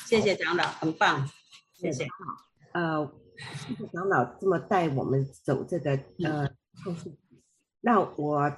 [0.07, 1.29] 谢谢长老，很棒，
[1.73, 2.07] 谢谢。
[2.71, 3.05] 呃，
[3.93, 5.91] 长老这么带我们走这个
[6.23, 6.49] 呃
[6.81, 7.17] 创世纪
[7.81, 8.53] 那我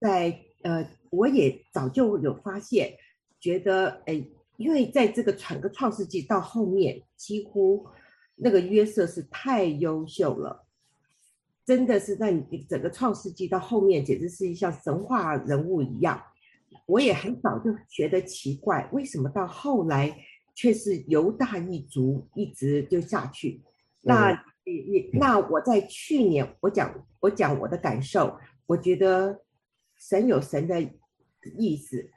[0.00, 2.96] 在呃我也早就有发现，
[3.40, 4.24] 觉得哎，
[4.56, 7.86] 因为在这个整个创世纪到后面，几乎
[8.36, 10.64] 那个约瑟是太优秀了。
[11.64, 16.22] 真的是在你整个创世纪到后面，简直是像神话人物一样。
[16.86, 20.16] 我也很早就觉得奇怪，为什么到后来
[20.54, 23.60] 却是犹大一族一直就下去？
[24.02, 29.42] 那你你那我在去年我讲我讲我的感受，我觉得
[29.96, 30.80] 神有神的
[31.56, 32.10] 意思，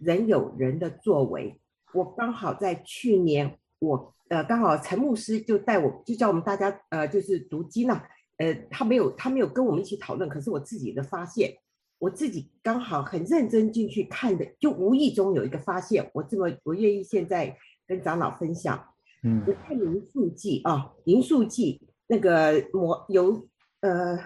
[0.00, 1.60] 人有人的作为。
[1.92, 8.04] 我刚好在去年，我呃刚好陈牧师就带我就叫我们大家呃就是读经了。
[8.36, 10.28] 呃，他没有，他没有跟我们一起讨论。
[10.28, 11.56] 可是我自己的发现，
[11.98, 16.10] 我自己刚好很认真进去看的，就无意中有一个发现。
[16.12, 17.56] 我这么，我愿意现在
[17.86, 18.93] 跟长老分享。
[19.24, 23.48] 嗯，我看民数记啊，民数记那个摩由
[23.80, 24.18] 呃，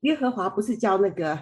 [0.00, 1.38] 耶和华不是叫那个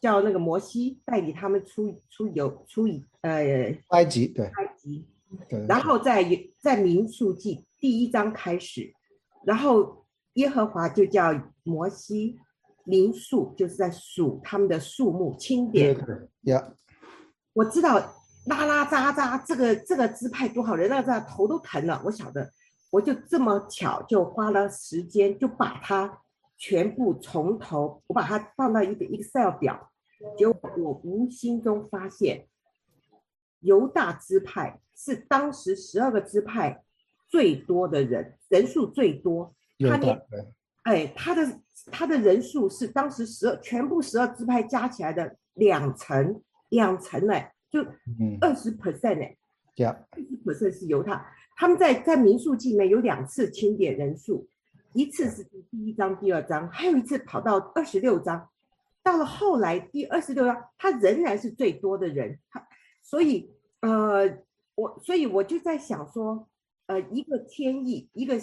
[0.00, 2.86] 叫那个摩西带领他们出出游出
[3.20, 5.06] 呃埃及对埃及，
[5.48, 6.24] 对，然后在
[6.58, 8.92] 在民数记第一章开始。
[9.44, 11.32] 然后耶和华就叫
[11.62, 12.38] 摩西
[12.84, 15.94] 民数，就是在数他们的数目清点。
[15.94, 16.74] 对，呀，
[17.52, 18.17] 我知道
[18.48, 22.00] 拉拉扎扎这个这个支派多好人，那这头都疼了。
[22.04, 22.50] 我晓得，
[22.90, 26.20] 我就这么巧就花了时间就把它
[26.56, 29.90] 全部从头，我把它放到一个 Excel 表，
[30.36, 32.46] 结果我无心中发现，
[33.60, 36.82] 犹大支派是当时十二个支派
[37.28, 39.54] 最多的人，人数最多。
[39.80, 40.20] 他连
[40.82, 41.60] 哎，他的
[41.92, 47.34] 他的人数是当时十二全部十二支派加起来的两成，两成呢，
[47.70, 47.82] 就
[48.18, 49.36] 嗯二十 percent 呢，
[49.76, 51.24] 呀二十 percent 是犹太。
[51.56, 54.48] 他们在在民宿记里面有两次清点人数，
[54.92, 58.48] 一次是第一章、第二章，还有一次跑到二十六章。
[59.02, 62.64] 到了后来第二十六章，他仍然是最多的人，他
[63.02, 63.50] 所以
[63.80, 64.38] 呃，
[64.74, 66.46] 我所以我就在想说，
[66.86, 68.38] 呃，一个天意，一个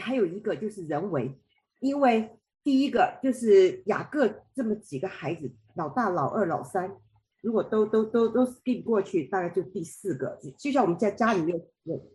[0.00, 1.36] 还有一个就是人为，
[1.80, 2.30] 因为
[2.62, 6.94] 第一个就是雅各这么几个孩子，老大、老二、老三，
[7.44, 11.60] 如果都都都都 skip 过去，大概就第四个，就像我们在家里面，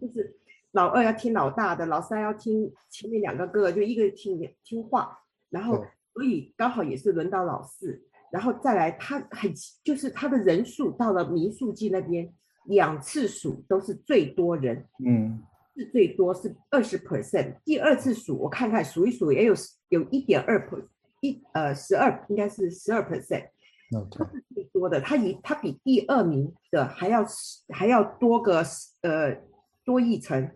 [0.02, 0.36] 就是
[0.72, 5.20] 老二要听老大的，老三要听前面两个哥哥，就一个听听话，
[5.50, 8.02] 然后所以刚好也是轮到老四，
[8.32, 9.54] 然后再来他很
[9.84, 12.34] 就是他的人数到了民宿记那边
[12.66, 15.44] 两次数都是最多人，嗯。
[15.76, 19.54] 是最多是二十 percent，第二次数我看看数一数也有
[19.88, 20.84] 有一点二 per
[21.22, 23.48] 一呃十二应该是十二 percent。
[23.96, 27.26] OK 是最多的，他比他比第二名的还要
[27.74, 28.64] 还要多个
[29.02, 29.42] 呃
[29.84, 30.52] 多一层，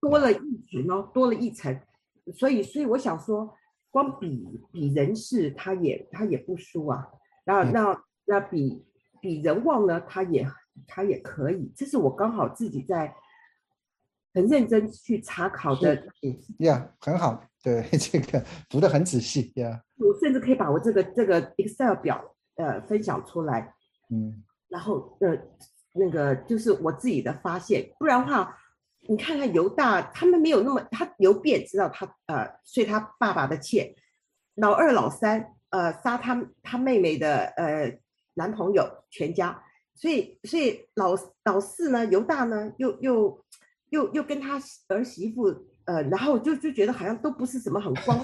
[0.00, 0.38] 多了一
[0.70, 1.80] 层哦，多了一层，
[2.34, 3.54] 所以所以我想说，
[3.90, 7.06] 光比比人事他也他也不输啊，
[7.44, 7.72] 然后嗯。
[7.72, 8.84] 那那比
[9.20, 10.46] 比人望呢，他也
[10.86, 13.14] 他也可以，这是我刚好自己在
[14.32, 16.06] 很认真去查考的
[16.58, 23.74] 呀很好，对 这个读的很仔细呀我甚至可以把我这个这个 Excel 表呃分享出来，
[24.10, 24.42] 嗯。
[24.68, 25.36] 然后呃
[25.92, 28.58] 那个就是我自己的发现，不然的话，
[29.08, 33.94] 你看看犹大他们没有那么，他犹便知道他呃睡他爸爸的妾，
[34.54, 37.98] 老二老三呃杀他他妹妹的呃
[38.34, 39.62] 男朋友全家，
[39.94, 43.44] 所以所以老老四呢犹大呢又又
[43.90, 48.18] 又又跟他儿媳妇呃，然后就就觉得好像都不是什么很光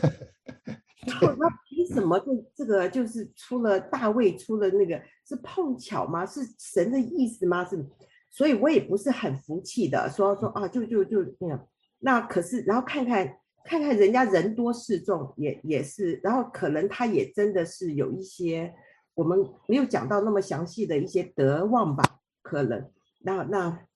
[0.64, 6.24] 然 后那凭什么这这个就是出了大卫出了那个是碰巧吗？
[6.24, 7.64] 是神的意思吗？
[7.64, 7.84] 是，
[8.30, 11.68] 所以我也不是很服气的，说说啊，就就就那样。
[11.98, 18.74] 那可是，然后看看看看人家人多势众，也也是，然后可能他也真的是有一些
[19.14, 22.04] 我们没有讲到那么详细的一些德望吧，
[22.42, 22.90] 可能。
[23.20, 23.86] 那那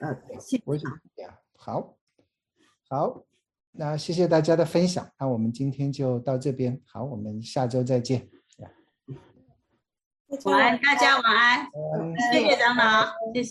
[0.00, 1.96] 呃，谢我想呀好
[2.88, 3.24] 好，
[3.80, 8.28] 那谢谢大家的分享，那我们今天就到这边，好，我们下周再见。
[10.44, 11.64] 晚安，大家晚安，
[11.96, 12.12] 嗯。
[12.32, 13.46] 谢谢张老，谢谢。